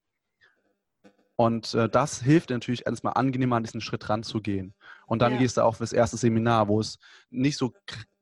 Und 1.40 1.72
äh, 1.74 1.88
das 1.88 2.20
hilft 2.20 2.50
natürlich 2.50 2.84
erstmal 2.84 3.12
angenehmer 3.14 3.54
an 3.54 3.62
diesen 3.62 3.80
Schritt 3.80 4.08
ranzugehen. 4.08 4.74
Und 5.06 5.22
dann 5.22 5.34
ja. 5.34 5.38
gehst 5.38 5.56
du 5.56 5.60
auch 5.62 5.76
fürs 5.76 5.92
erste 5.92 6.16
Seminar, 6.16 6.66
wo 6.66 6.80
es 6.80 6.98
nicht 7.30 7.56
so 7.56 7.72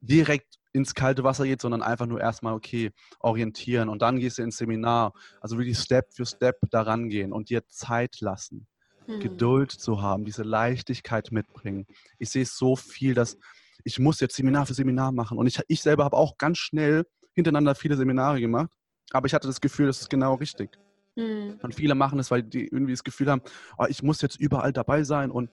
direkt 0.00 0.56
ins 0.74 0.94
kalte 0.94 1.24
Wasser 1.24 1.44
geht, 1.44 1.62
sondern 1.62 1.80
einfach 1.80 2.04
nur 2.04 2.20
erstmal, 2.20 2.52
okay, 2.52 2.90
orientieren. 3.20 3.88
Und 3.88 4.02
dann 4.02 4.18
gehst 4.18 4.36
du 4.36 4.42
ins 4.42 4.58
Seminar. 4.58 5.14
Also 5.40 5.56
wirklich 5.56 5.78
Step 5.78 6.12
für 6.12 6.26
Step 6.26 6.58
daran 6.68 7.08
gehen 7.08 7.32
und 7.32 7.48
dir 7.48 7.66
Zeit 7.68 8.20
lassen 8.20 8.66
hm. 9.06 9.20
Geduld 9.20 9.72
zu 9.72 10.02
haben, 10.02 10.26
diese 10.26 10.42
Leichtigkeit 10.42 11.32
mitbringen. 11.32 11.86
Ich 12.18 12.28
sehe 12.28 12.44
so 12.44 12.76
viel, 12.76 13.14
dass 13.14 13.38
ich 13.82 13.98
muss 13.98 14.20
jetzt 14.20 14.36
Seminar 14.36 14.66
für 14.66 14.74
Seminar 14.74 15.12
machen. 15.12 15.38
Und 15.38 15.46
ich, 15.46 15.58
ich 15.68 15.80
selber 15.80 16.04
habe 16.04 16.18
auch 16.18 16.36
ganz 16.36 16.58
schnell 16.58 17.06
hintereinander 17.32 17.74
viele 17.74 17.96
Seminare 17.96 18.40
gemacht. 18.40 18.70
Aber 19.12 19.26
ich 19.26 19.32
hatte 19.32 19.48
das 19.48 19.62
Gefühl, 19.62 19.86
das 19.86 20.02
ist 20.02 20.10
genau 20.10 20.34
richtig. 20.34 20.78
Hm. 21.16 21.58
Und 21.62 21.74
viele 21.74 21.94
machen 21.94 22.18
es, 22.18 22.30
weil 22.30 22.42
die 22.42 22.66
irgendwie 22.66 22.92
das 22.92 23.04
Gefühl 23.04 23.30
haben, 23.30 23.42
oh, 23.78 23.86
ich 23.88 24.02
muss 24.02 24.20
jetzt 24.22 24.38
überall 24.38 24.72
dabei 24.72 25.02
sein 25.02 25.30
und 25.30 25.50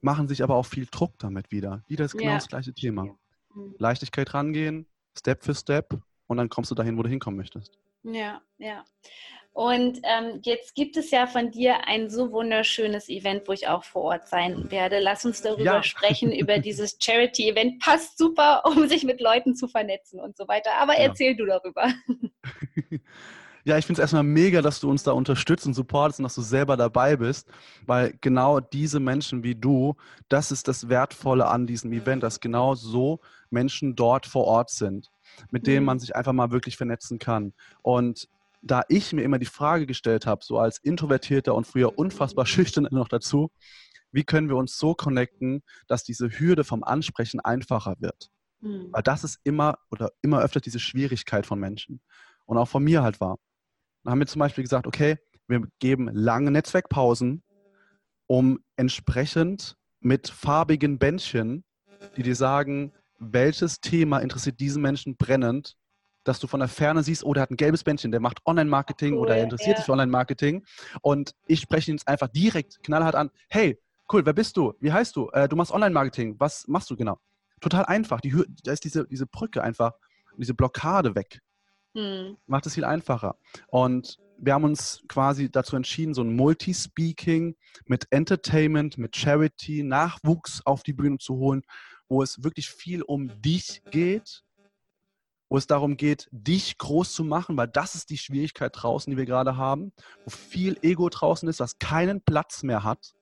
machen 0.00 0.28
sich 0.28 0.42
aber 0.42 0.54
auch 0.54 0.66
viel 0.66 0.86
Druck 0.86 1.18
damit 1.18 1.50
wieder. 1.50 1.82
Wieder 1.88 2.04
ist 2.04 2.12
genau 2.12 2.30
ja. 2.30 2.34
das 2.36 2.48
gleiche 2.48 2.72
Thema. 2.72 3.08
Hm. 3.52 3.74
Leichtigkeit 3.78 4.32
rangehen, 4.32 4.86
Step 5.16 5.42
für 5.42 5.54
Step 5.54 5.98
und 6.26 6.36
dann 6.36 6.48
kommst 6.48 6.70
du 6.70 6.74
dahin, 6.74 6.96
wo 6.96 7.02
du 7.02 7.08
hinkommen 7.08 7.36
möchtest. 7.36 7.78
Ja, 8.04 8.40
ja. 8.58 8.84
Und 9.52 10.00
ähm, 10.02 10.40
jetzt 10.42 10.74
gibt 10.74 10.96
es 10.96 11.12
ja 11.12 11.28
von 11.28 11.52
dir 11.52 11.86
ein 11.86 12.10
so 12.10 12.32
wunderschönes 12.32 13.08
Event, 13.08 13.46
wo 13.46 13.52
ich 13.52 13.68
auch 13.68 13.84
vor 13.84 14.02
Ort 14.02 14.28
sein 14.28 14.68
werde. 14.72 14.98
Lass 14.98 15.24
uns 15.24 15.42
darüber 15.42 15.64
ja. 15.64 15.82
sprechen, 15.84 16.32
über 16.32 16.58
dieses 16.60 16.98
Charity-Event. 17.00 17.80
Passt 17.80 18.18
super, 18.18 18.62
um 18.66 18.88
sich 18.88 19.04
mit 19.04 19.20
Leuten 19.20 19.54
zu 19.54 19.68
vernetzen 19.68 20.18
und 20.18 20.36
so 20.36 20.48
weiter. 20.48 20.72
Aber 20.80 20.94
ja. 20.94 21.04
erzähl 21.04 21.36
du 21.36 21.46
darüber. 21.46 21.88
Ja, 23.64 23.78
ich 23.78 23.86
finde 23.86 24.00
es 24.00 24.04
erstmal 24.04 24.22
mega, 24.22 24.60
dass 24.60 24.80
du 24.80 24.90
uns 24.90 25.02
da 25.04 25.12
unterstützt 25.12 25.66
und 25.66 25.72
supportest 25.72 26.20
und 26.20 26.24
dass 26.24 26.34
du 26.34 26.42
selber 26.42 26.76
dabei 26.76 27.16
bist, 27.16 27.48
weil 27.86 28.14
genau 28.20 28.60
diese 28.60 29.00
Menschen 29.00 29.42
wie 29.42 29.54
du, 29.54 29.96
das 30.28 30.52
ist 30.52 30.68
das 30.68 30.90
Wertvolle 30.90 31.46
an 31.46 31.66
diesem 31.66 31.92
Event, 31.92 32.22
dass 32.22 32.40
genau 32.40 32.74
so 32.74 33.20
Menschen 33.48 33.96
dort 33.96 34.26
vor 34.26 34.44
Ort 34.44 34.70
sind, 34.70 35.10
mit 35.50 35.66
denen 35.66 35.80
mhm. 35.80 35.86
man 35.86 35.98
sich 35.98 36.14
einfach 36.14 36.34
mal 36.34 36.50
wirklich 36.50 36.76
vernetzen 36.76 37.18
kann. 37.18 37.54
Und 37.80 38.28
da 38.60 38.82
ich 38.88 39.12
mir 39.12 39.22
immer 39.22 39.38
die 39.38 39.46
Frage 39.46 39.86
gestellt 39.86 40.26
habe, 40.26 40.44
so 40.44 40.58
als 40.58 40.78
Introvertierter 40.78 41.54
und 41.54 41.66
früher 41.66 41.98
unfassbar 41.98 42.46
schüchtern 42.46 42.86
noch 42.90 43.08
dazu, 43.08 43.50
wie 44.12 44.24
können 44.24 44.48
wir 44.48 44.56
uns 44.56 44.78
so 44.78 44.94
connecten, 44.94 45.62
dass 45.88 46.04
diese 46.04 46.28
Hürde 46.38 46.64
vom 46.64 46.84
Ansprechen 46.84 47.40
einfacher 47.40 47.96
wird? 47.98 48.30
Mhm. 48.60 48.88
Weil 48.92 49.02
das 49.02 49.24
ist 49.24 49.40
immer 49.42 49.78
oder 49.90 50.12
immer 50.20 50.40
öfter 50.40 50.60
diese 50.60 50.78
Schwierigkeit 50.78 51.46
von 51.46 51.58
Menschen 51.58 52.00
und 52.46 52.58
auch 52.58 52.68
von 52.68 52.84
mir 52.84 53.02
halt 53.02 53.20
war. 53.20 53.38
Dann 54.04 54.12
haben 54.12 54.20
wir 54.20 54.26
zum 54.26 54.40
Beispiel 54.40 54.62
gesagt, 54.62 54.86
okay, 54.86 55.16
wir 55.48 55.62
geben 55.78 56.08
lange 56.12 56.50
Netzwerkpausen, 56.50 57.42
um 58.26 58.60
entsprechend 58.76 59.76
mit 60.00 60.28
farbigen 60.28 60.98
Bändchen, 60.98 61.64
die 62.16 62.22
dir 62.22 62.36
sagen, 62.36 62.92
welches 63.18 63.80
Thema 63.80 64.18
interessiert 64.18 64.60
diesen 64.60 64.82
Menschen 64.82 65.16
brennend, 65.16 65.76
dass 66.24 66.38
du 66.38 66.46
von 66.46 66.60
der 66.60 66.68
Ferne 66.68 67.02
siehst, 67.02 67.24
oh, 67.24 67.32
der 67.34 67.42
hat 67.42 67.50
ein 67.50 67.56
gelbes 67.56 67.84
Bändchen, 67.84 68.10
der 68.10 68.20
macht 68.20 68.40
Online-Marketing 68.46 69.14
cool, 69.14 69.20
oder 69.20 69.36
er 69.36 69.44
interessiert 69.44 69.72
ja. 69.72 69.76
sich 69.76 69.86
für 69.86 69.92
Online-Marketing. 69.92 70.64
Und 71.02 71.34
ich 71.46 71.60
spreche 71.60 71.90
ihn 71.90 71.96
jetzt 71.96 72.08
einfach 72.08 72.28
direkt 72.28 72.82
knallhart 72.82 73.14
an. 73.14 73.30
Hey, 73.48 73.78
cool, 74.12 74.24
wer 74.24 74.32
bist 74.32 74.56
du? 74.56 74.72
Wie 74.80 74.92
heißt 74.92 75.16
du? 75.16 75.30
Äh, 75.30 75.48
du 75.48 75.56
machst 75.56 75.72
Online-Marketing. 75.72 76.36
Was 76.38 76.66
machst 76.66 76.90
du 76.90 76.96
genau? 76.96 77.18
Total 77.60 77.84
einfach. 77.84 78.20
Die, 78.20 78.34
da 78.62 78.72
ist 78.72 78.84
diese, 78.84 79.06
diese 79.06 79.26
Brücke 79.26 79.62
einfach, 79.62 79.92
diese 80.36 80.54
Blockade 80.54 81.14
weg. 81.14 81.40
Hm. 81.94 82.36
Macht 82.46 82.66
es 82.66 82.74
viel 82.74 82.84
einfacher. 82.84 83.36
Und 83.68 84.18
wir 84.38 84.54
haben 84.54 84.64
uns 84.64 85.02
quasi 85.08 85.50
dazu 85.50 85.76
entschieden, 85.76 86.12
so 86.12 86.22
ein 86.22 86.34
Multispeaking 86.34 87.56
mit 87.86 88.06
Entertainment, 88.10 88.98
mit 88.98 89.16
Charity, 89.16 89.82
Nachwuchs 89.82 90.60
auf 90.64 90.82
die 90.82 90.92
Bühne 90.92 91.18
zu 91.18 91.36
holen, 91.36 91.62
wo 92.08 92.22
es 92.22 92.42
wirklich 92.42 92.68
viel 92.68 93.02
um 93.02 93.40
dich 93.40 93.82
geht 93.90 94.44
wo 95.54 95.58
es 95.58 95.68
darum 95.68 95.96
geht, 95.96 96.28
dich 96.32 96.78
groß 96.78 97.12
zu 97.12 97.22
machen, 97.22 97.56
weil 97.56 97.68
das 97.68 97.94
ist 97.94 98.10
die 98.10 98.18
Schwierigkeit 98.18 98.72
draußen, 98.74 99.08
die 99.08 99.16
wir 99.16 99.24
gerade 99.24 99.56
haben, 99.56 99.92
wo 100.24 100.30
viel 100.30 100.76
Ego 100.82 101.08
draußen 101.08 101.48
ist, 101.48 101.60
was 101.60 101.78
keinen 101.78 102.22
Platz 102.22 102.64
mehr 102.64 102.82
hat. 102.82 103.14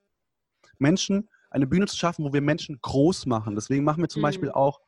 Menschen, 0.78 1.28
eine 1.50 1.66
Bühne 1.66 1.86
zu 1.86 1.96
schaffen, 1.96 2.24
wo 2.24 2.32
wir 2.32 2.40
Menschen 2.40 2.78
groß 2.80 3.26
machen. 3.26 3.54
Deswegen 3.54 3.84
machen 3.84 4.02
wir 4.02 4.08
zum 4.08 4.20
mhm. 4.20 4.24
Beispiel 4.24 4.50
auch 4.50 4.80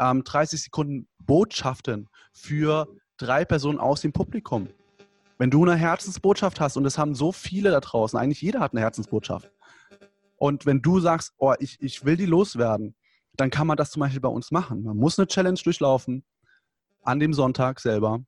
ähm, 0.00 0.24
30 0.24 0.62
Sekunden 0.62 1.06
Botschaften 1.18 2.08
für 2.32 2.88
drei 3.16 3.44
Personen 3.44 3.78
aus 3.78 4.00
dem 4.00 4.12
Publikum. 4.12 4.68
Wenn 5.38 5.50
du 5.50 5.62
eine 5.62 5.76
Herzensbotschaft 5.76 6.60
hast, 6.60 6.76
und 6.76 6.84
das 6.84 6.98
haben 6.98 7.14
so 7.14 7.32
viele 7.32 7.70
da 7.70 7.80
draußen, 7.80 8.18
eigentlich 8.18 8.40
jeder 8.40 8.60
hat 8.60 8.72
eine 8.72 8.80
Herzensbotschaft. 8.80 9.50
Und 10.36 10.66
wenn 10.66 10.82
du 10.82 11.00
sagst, 11.00 11.34
oh, 11.38 11.54
ich, 11.58 11.80
ich 11.80 12.04
will 12.04 12.16
die 12.16 12.26
loswerden, 12.26 12.94
dann 13.34 13.50
kann 13.50 13.66
man 13.66 13.76
das 13.76 13.90
zum 13.90 14.00
Beispiel 14.00 14.20
bei 14.20 14.28
uns 14.28 14.50
machen. 14.50 14.82
Man 14.82 14.96
muss 14.96 15.18
eine 15.18 15.26
Challenge 15.26 15.60
durchlaufen, 15.62 16.24
an 17.02 17.20
dem 17.20 17.34
Sonntag 17.34 17.80
selber. 17.80 18.24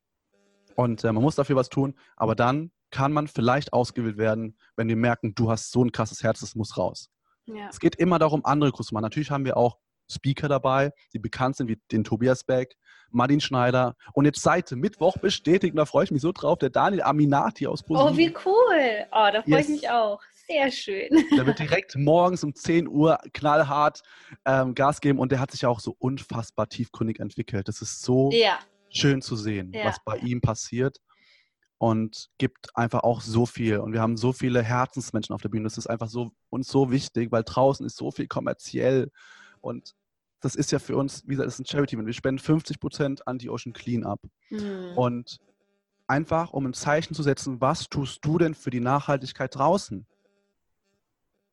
Und 0.77 1.03
äh, 1.05 1.13
man 1.13 1.23
muss 1.23 1.35
dafür 1.35 1.57
was 1.57 1.69
tun, 1.69 1.95
aber 2.17 2.35
dann 2.35 2.71
kann 2.91 3.13
man 3.13 3.27
vielleicht 3.27 3.73
ausgewählt 3.73 4.17
werden, 4.17 4.57
wenn 4.77 4.89
wir 4.89 4.97
merken, 4.97 5.35
du 5.35 5.51
hast 5.51 5.71
so 5.71 5.85
ein 5.85 5.93
krasses 5.93 6.23
Herz, 6.23 6.41
das 6.41 6.55
muss 6.55 6.77
raus. 6.79 7.11
Ja. 7.47 7.69
Es 7.69 7.81
geht 7.81 7.97
immer 7.97 8.19
darum, 8.19 8.45
andere 8.45 8.71
groß 8.71 8.87
zu 8.87 8.95
machen. 8.95 9.03
Natürlich 9.03 9.31
haben 9.31 9.45
wir 9.45 9.57
auch 9.57 9.79
Speaker 10.11 10.49
dabei, 10.49 10.93
die 11.13 11.19
bekannt 11.19 11.57
sind, 11.57 11.69
wie 11.69 11.81
den 11.91 12.05
Tobias 12.05 12.45
Beck, 12.45 12.77
Martin 13.11 13.41
Schneider. 13.41 13.97
Und 14.13 14.25
jetzt 14.25 14.43
seit 14.43 14.71
Mittwoch 14.73 15.17
bestätigt, 15.19 15.77
da 15.77 15.85
freue 15.87 16.05
ich 16.05 16.11
mich 16.11 16.23
so 16.23 16.33
drauf, 16.33 16.59
der 16.59 16.71
Daniel 16.71 17.03
Aminati 17.03 17.67
aus 17.67 17.83
Posen. 17.83 18.15
Oh, 18.15 18.17
wie 18.17 18.35
cool. 18.45 19.07
Oh, 19.13 19.29
da 19.33 19.43
freue 19.43 19.59
yes. 19.59 19.69
ich 19.69 19.69
mich 19.69 19.91
auch. 19.91 20.21
Sehr 20.47 20.71
schön. 20.71 21.09
Der 21.37 21.47
wird 21.47 21.59
direkt 21.59 21.95
morgens 21.97 22.43
um 22.43 22.55
10 22.55 22.89
Uhr 22.89 23.19
knallhart 23.35 24.03
ähm, 24.47 24.75
Gas 24.75 25.01
geben 25.01 25.19
und 25.19 25.31
der 25.31 25.41
hat 25.41 25.51
sich 25.51 25.67
auch 25.67 25.81
so 25.81 25.95
unfassbar 25.99 26.69
tiefgründig 26.69 27.21
entwickelt. 27.21 27.69
Das 27.69 27.83
ist 27.83 28.03
so 28.03 28.31
ja. 28.33 28.59
schön 28.89 29.21
zu 29.21 29.37
sehen, 29.37 29.73
ja. 29.75 29.85
was 29.85 29.99
bei 30.05 30.17
ihm 30.19 30.41
passiert 30.41 30.99
und 31.79 32.29
gibt 32.39 32.75
einfach 32.77 33.05
auch 33.05 33.21
so 33.21 33.47
viel. 33.47 33.79
Und 33.79 33.93
wir 33.93 34.01
haben 34.01 34.17
so 34.17 34.33
viele 34.33 34.63
Herzensmenschen 34.63 35.35
auf 35.35 35.43
der 35.43 35.49
Bühne. 35.49 35.65
Das 35.65 35.79
ist 35.79 35.87
einfach 35.87 36.09
so 36.09 36.33
uns 36.51 36.69
so 36.69 36.91
wichtig, 36.91 37.31
weil 37.31 37.45
draußen 37.45 37.87
ist 37.87 37.97
so 37.97 38.11
viel 38.11 38.27
kommerziell 38.27 39.11
und 39.61 39.95
das 40.41 40.55
ist 40.55 40.73
ja 40.73 40.79
für 40.79 40.97
uns, 40.97 41.25
wie 41.25 41.31
gesagt, 41.31 41.47
das 41.47 41.55
ist 41.55 41.61
ein 41.61 41.67
Charity-Event. 41.67 42.07
Wir 42.07 42.15
spenden 42.15 42.39
50 42.39 42.81
Prozent 42.81 43.27
an 43.27 43.39
die 43.39 43.51
Ocean 43.51 43.73
Cleanup. 43.73 44.21
Mhm. 44.51 44.93
Und 44.97 45.41
einfach, 46.07 46.53
um 46.53 46.67
ein 46.67 46.75
Zeichen 46.75 47.15
zu 47.15 47.23
setzen, 47.23 47.61
was 47.61 47.89
tust 47.89 48.25
du 48.25 48.39
denn 48.39 48.55
für 48.55 48.71
die 48.71 48.81
Nachhaltigkeit 48.81 49.55
draußen? 49.55 50.07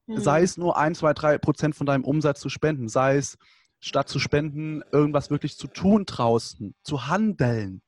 Mhm. 0.08 0.18
Sei 0.18 0.44
es 0.44 0.58
nur 0.58 0.78
1, 0.78 1.00
2, 1.00 1.14
3 1.14 1.38
Prozent 1.40 1.76
von 1.76 1.88
deinem 1.88 2.04
Umsatz 2.04 2.40
zu 2.40 2.50
spenden, 2.50 2.88
sei 2.88 3.18
es 3.18 3.38
statt 3.80 4.08
zu 4.08 4.20
spenden, 4.20 4.82
irgendwas 4.92 5.30
wirklich 5.30 5.58
zu 5.58 5.68
tun 5.68 6.06
draußen, 6.06 6.76
zu 6.84 7.08
handeln. 7.08 7.82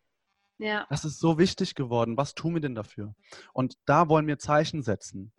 Ja. 0.57 0.88
Das 0.89 1.05
ist 1.05 1.19
so 1.19 1.38
wichtig 1.38 1.75
geworden. 1.75 2.17
Was 2.17 2.33
tun 2.33 2.55
wir 2.55 2.62
denn 2.62 2.75
dafür? 2.75 3.15
Und 3.53 3.77
da 3.86 4.10
wollen 4.10 4.27
wir 4.27 4.39
Zeichen 4.39 4.81
setzen. 4.81 5.31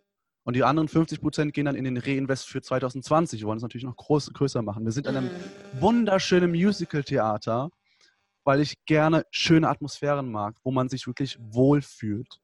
Und 0.43 0.55
die 0.55 0.63
anderen 0.63 0.87
50 0.87 1.21
Prozent 1.21 1.53
gehen 1.53 1.65
dann 1.65 1.75
in 1.75 1.83
den 1.83 1.97
Reinvest 1.97 2.47
für 2.47 2.61
2020. 2.61 3.41
Wir 3.41 3.47
wollen 3.47 3.57
es 3.57 3.63
natürlich 3.63 3.85
noch 3.85 3.97
groß, 3.97 4.33
größer 4.33 4.61
machen. 4.61 4.85
Wir 4.85 4.91
sind 4.91 5.05
in 5.05 5.15
einem 5.15 5.27
mhm. 5.27 5.81
wunderschönen 5.81 6.51
Musical-Theater, 6.51 7.69
weil 8.43 8.61
ich 8.61 8.83
gerne 8.85 9.25
schöne 9.31 9.69
Atmosphären 9.69 10.31
mag, 10.31 10.55
wo 10.63 10.71
man 10.71 10.89
sich 10.89 11.05
wirklich 11.07 11.37
wohlfühlt. 11.39 12.39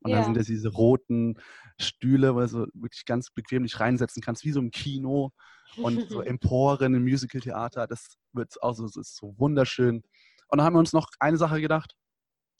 Und 0.00 0.10
ja. 0.10 0.16
dann 0.16 0.26
sind 0.26 0.36
das 0.36 0.46
diese 0.46 0.68
roten 0.68 1.38
Stühle, 1.80 2.34
wo 2.34 2.40
du 2.40 2.68
wirklich 2.74 3.04
ganz 3.04 3.30
bequem 3.30 3.64
dich 3.64 3.80
reinsetzen 3.80 4.22
kannst, 4.22 4.44
wie 4.44 4.52
so 4.52 4.60
im 4.60 4.70
Kino. 4.70 5.32
Und 5.76 6.08
so 6.08 6.20
Emporen 6.22 6.94
im 6.94 7.02
Musical-Theater. 7.02 7.86
Das 7.86 8.16
wird 8.32 8.62
auch 8.62 8.74
so, 8.74 8.84
das 8.84 8.96
ist 8.96 9.16
so 9.16 9.34
wunderschön. 9.38 10.02
Und 10.48 10.58
dann 10.58 10.62
haben 10.62 10.74
wir 10.74 10.80
uns 10.80 10.92
noch 10.92 11.08
eine 11.18 11.36
Sache 11.36 11.60
gedacht. 11.60 11.94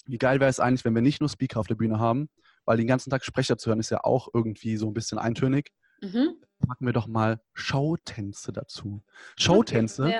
Wie 0.06 0.18
geil 0.18 0.40
wäre 0.40 0.50
es 0.50 0.60
eigentlich, 0.60 0.84
wenn 0.84 0.94
wir 0.94 1.02
nicht 1.02 1.20
nur 1.20 1.28
Speaker 1.28 1.60
auf 1.60 1.66
der 1.66 1.74
Bühne 1.74 1.98
haben, 1.98 2.28
weil 2.68 2.76
den 2.76 2.86
ganzen 2.86 3.08
Tag 3.08 3.24
Sprecher 3.24 3.56
zu 3.56 3.70
hören 3.70 3.80
ist 3.80 3.88
ja 3.88 4.04
auch 4.04 4.28
irgendwie 4.34 4.76
so 4.76 4.86
ein 4.88 4.92
bisschen 4.92 5.18
eintönig. 5.18 5.72
Mhm. 6.02 6.34
Packen 6.66 6.84
wir 6.84 6.92
doch 6.92 7.06
mal 7.06 7.40
Showtänze 7.54 8.52
dazu. 8.52 9.02
Showtänze. 9.38 10.02
Okay, 10.02 10.12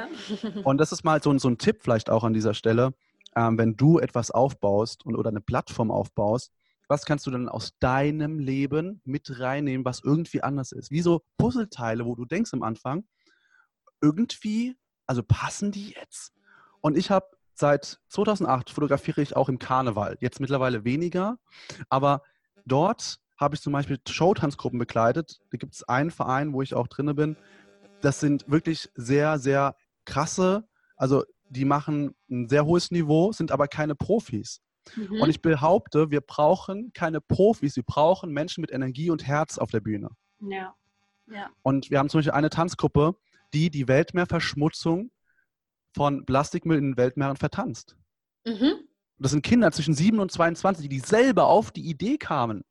ja. 0.54 0.62
und 0.64 0.78
das 0.78 0.90
ist 0.90 1.04
mal 1.04 1.22
so, 1.22 1.36
so, 1.36 1.48
ein 1.48 1.58
Tipp 1.58 1.82
vielleicht 1.82 2.08
auch 2.08 2.24
an 2.24 2.32
dieser 2.32 2.54
Stelle. 2.54 2.94
Ähm, 3.36 3.58
wenn 3.58 3.76
du 3.76 3.98
etwas 3.98 4.30
aufbaust 4.30 5.04
und, 5.04 5.14
oder 5.14 5.28
eine 5.28 5.42
Plattform 5.42 5.90
aufbaust, 5.90 6.50
was 6.88 7.04
kannst 7.04 7.26
du 7.26 7.30
dann 7.30 7.50
aus 7.50 7.76
deinem 7.80 8.38
Leben 8.38 9.02
mit 9.04 9.40
reinnehmen, 9.40 9.84
was 9.84 10.00
irgendwie 10.02 10.42
anders 10.42 10.72
ist? 10.72 10.90
Wie 10.90 11.02
so 11.02 11.20
Puzzleteile, 11.36 12.06
wo 12.06 12.14
du 12.14 12.24
denkst 12.24 12.54
am 12.54 12.62
Anfang, 12.62 13.04
irgendwie, 14.00 14.74
also 15.06 15.22
passen 15.22 15.70
die 15.70 15.90
jetzt? 15.90 16.32
Und 16.80 16.96
ich 16.96 17.10
habe 17.10 17.26
seit 17.52 17.98
2008 18.08 18.70
fotografiere 18.70 19.20
ich 19.20 19.36
auch 19.36 19.50
im 19.50 19.58
Karneval. 19.58 20.16
Jetzt 20.20 20.40
mittlerweile 20.40 20.84
weniger, 20.84 21.38
aber 21.90 22.22
dort 22.68 23.18
habe 23.36 23.54
ich 23.54 23.60
zum 23.60 23.72
Beispiel 23.72 23.98
Showtanzgruppen 24.06 24.78
begleitet. 24.78 25.40
Da 25.50 25.58
gibt 25.58 25.74
es 25.74 25.88
einen 25.88 26.10
Verein, 26.10 26.52
wo 26.52 26.62
ich 26.62 26.74
auch 26.74 26.88
drinne 26.88 27.14
bin. 27.14 27.36
Das 28.00 28.20
sind 28.20 28.48
wirklich 28.48 28.90
sehr, 28.94 29.38
sehr 29.38 29.76
krasse, 30.04 30.68
also 30.96 31.24
die 31.48 31.64
machen 31.64 32.14
ein 32.30 32.48
sehr 32.48 32.66
hohes 32.66 32.90
Niveau, 32.90 33.32
sind 33.32 33.52
aber 33.52 33.68
keine 33.68 33.94
Profis. 33.94 34.60
Mhm. 34.96 35.20
Und 35.20 35.30
ich 35.30 35.42
behaupte, 35.42 36.10
wir 36.10 36.20
brauchen 36.20 36.92
keine 36.92 37.20
Profis, 37.20 37.76
wir 37.76 37.82
brauchen 37.82 38.32
Menschen 38.32 38.60
mit 38.60 38.70
Energie 38.70 39.10
und 39.10 39.26
Herz 39.26 39.58
auf 39.58 39.70
der 39.70 39.80
Bühne. 39.80 40.10
Ja. 40.40 40.74
ja. 41.26 41.50
Und 41.62 41.90
wir 41.90 41.98
haben 41.98 42.08
zum 42.08 42.18
Beispiel 42.18 42.32
eine 42.32 42.50
Tanzgruppe, 42.50 43.16
die 43.54 43.70
die 43.70 43.88
Weltmeerverschmutzung 43.88 45.10
von 45.94 46.24
Plastikmüll 46.24 46.78
in 46.78 46.92
den 46.92 46.96
Weltmeeren 46.96 47.36
vertanzt. 47.36 47.96
Mhm. 48.44 48.87
Das 49.18 49.32
sind 49.32 49.42
Kinder 49.42 49.72
zwischen 49.72 49.94
7 49.94 50.18
und 50.20 50.30
22, 50.30 50.88
die 50.88 51.00
selber 51.00 51.46
auf 51.46 51.70
die 51.70 51.88
Idee 51.88 52.18
kamen. 52.18 52.64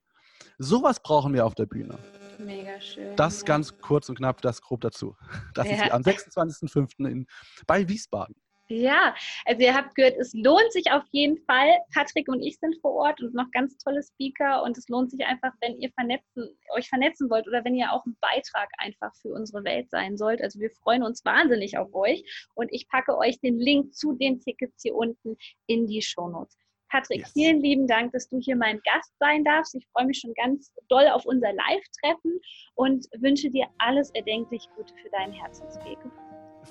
Sowas 0.58 1.02
brauchen 1.02 1.34
wir 1.34 1.46
auf 1.46 1.56
der 1.56 1.66
Bühne. 1.66 2.00
Mega 2.40 2.80
schön. 2.80 3.16
Das 3.16 3.42
ja. 3.42 3.46
ganz 3.46 3.78
kurz 3.80 4.10
und 4.10 4.18
knapp, 4.18 4.42
das 4.42 4.62
grob 4.62 4.82
dazu. 4.82 5.16
Das 5.54 5.68
ja. 5.68 5.86
ist 5.86 5.92
am 5.92 6.02
26.05. 6.02 7.26
bei 7.66 7.88
Wiesbaden. 7.90 8.36
Ja, 8.70 9.16
also 9.46 9.62
ihr 9.62 9.74
habt 9.74 9.96
gehört, 9.96 10.18
es 10.18 10.34
lohnt 10.34 10.74
sich 10.74 10.92
auf 10.92 11.04
jeden 11.12 11.38
Fall. 11.46 11.78
Patrick 11.94 12.28
und 12.28 12.42
ich 12.42 12.60
sind 12.60 12.76
vor 12.82 12.94
Ort 12.94 13.22
und 13.22 13.34
noch 13.34 13.50
ganz 13.52 13.78
tolle 13.78 14.04
Speaker 14.04 14.62
und 14.64 14.78
es 14.78 14.90
lohnt 14.90 15.10
sich 15.10 15.26
einfach, 15.26 15.54
wenn 15.62 15.80
ihr 15.80 15.90
vernetzen, 15.92 16.50
euch 16.76 16.90
vernetzen 16.90 17.30
wollt 17.30 17.48
oder 17.48 17.64
wenn 17.64 17.76
ihr 17.76 17.94
auch 17.94 18.06
ein 18.06 18.18
Beitrag 18.20 18.70
einfach 18.78 19.16
für 19.22 19.30
unsere 19.30 19.64
Welt 19.64 19.90
sein 19.90 20.18
sollt. 20.18 20.42
Also 20.42 20.60
wir 20.60 20.70
freuen 20.70 21.04
uns 21.04 21.24
wahnsinnig 21.24 21.78
auf 21.78 21.94
euch 21.94 22.50
und 22.56 22.68
ich 22.74 22.90
packe 22.90 23.18
euch 23.18 23.40
den 23.40 23.58
Link 23.58 23.94
zu 23.96 24.14
den 24.14 24.42
Tickets 24.42 24.82
hier 24.82 24.96
unten 24.96 25.38
in 25.68 25.88
die 25.88 26.02
Shownotes. 26.02 26.58
Patrick, 26.90 27.20
yes. 27.20 27.32
vielen 27.32 27.62
lieben 27.62 27.88
Dank, 27.88 28.12
dass 28.12 28.28
du 28.30 28.40
hier 28.40 28.56
mein 28.56 28.82
Gast 28.84 29.14
sein 29.20 29.44
darfst. 29.44 29.76
Ich 29.76 29.86
freue 29.94 30.06
mich 30.06 30.20
schon 30.20 30.34
ganz 30.34 30.74
doll 30.90 31.08
auf 31.08 31.26
unser 31.26 31.54
Live-Treffen 31.54 32.40
und 32.76 33.06
wünsche 33.20 33.50
dir 33.50 33.68
alles 33.78 34.10
erdenklich 34.12 34.68
Gute 34.76 34.94
für 35.02 35.10
deinen 35.10 35.34
Herzensweg. 35.34 35.98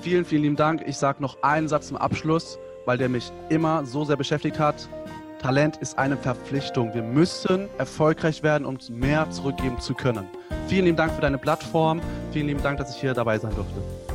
Vielen, 0.00 0.24
vielen 0.24 0.42
lieben 0.42 0.56
Dank. 0.56 0.82
Ich 0.86 0.96
sage 0.96 1.22
noch 1.22 1.42
einen 1.42 1.68
Satz 1.68 1.88
zum 1.88 1.96
Abschluss, 1.96 2.58
weil 2.84 2.98
der 2.98 3.08
mich 3.08 3.32
immer 3.48 3.84
so 3.86 4.04
sehr 4.04 4.16
beschäftigt 4.16 4.58
hat. 4.58 4.88
Talent 5.40 5.76
ist 5.78 5.98
eine 5.98 6.16
Verpflichtung. 6.16 6.94
Wir 6.94 7.02
müssen 7.02 7.68
erfolgreich 7.78 8.42
werden, 8.42 8.66
um 8.66 8.78
mehr 8.90 9.30
zurückgeben 9.30 9.78
zu 9.80 9.94
können. 9.94 10.26
Vielen 10.68 10.86
lieben 10.86 10.96
Dank 10.96 11.12
für 11.12 11.20
deine 11.20 11.38
Plattform. 11.38 12.00
Vielen 12.32 12.48
lieben 12.48 12.62
Dank, 12.62 12.78
dass 12.78 12.94
ich 12.94 13.00
hier 13.00 13.14
dabei 13.14 13.38
sein 13.38 13.54
durfte. 13.54 14.05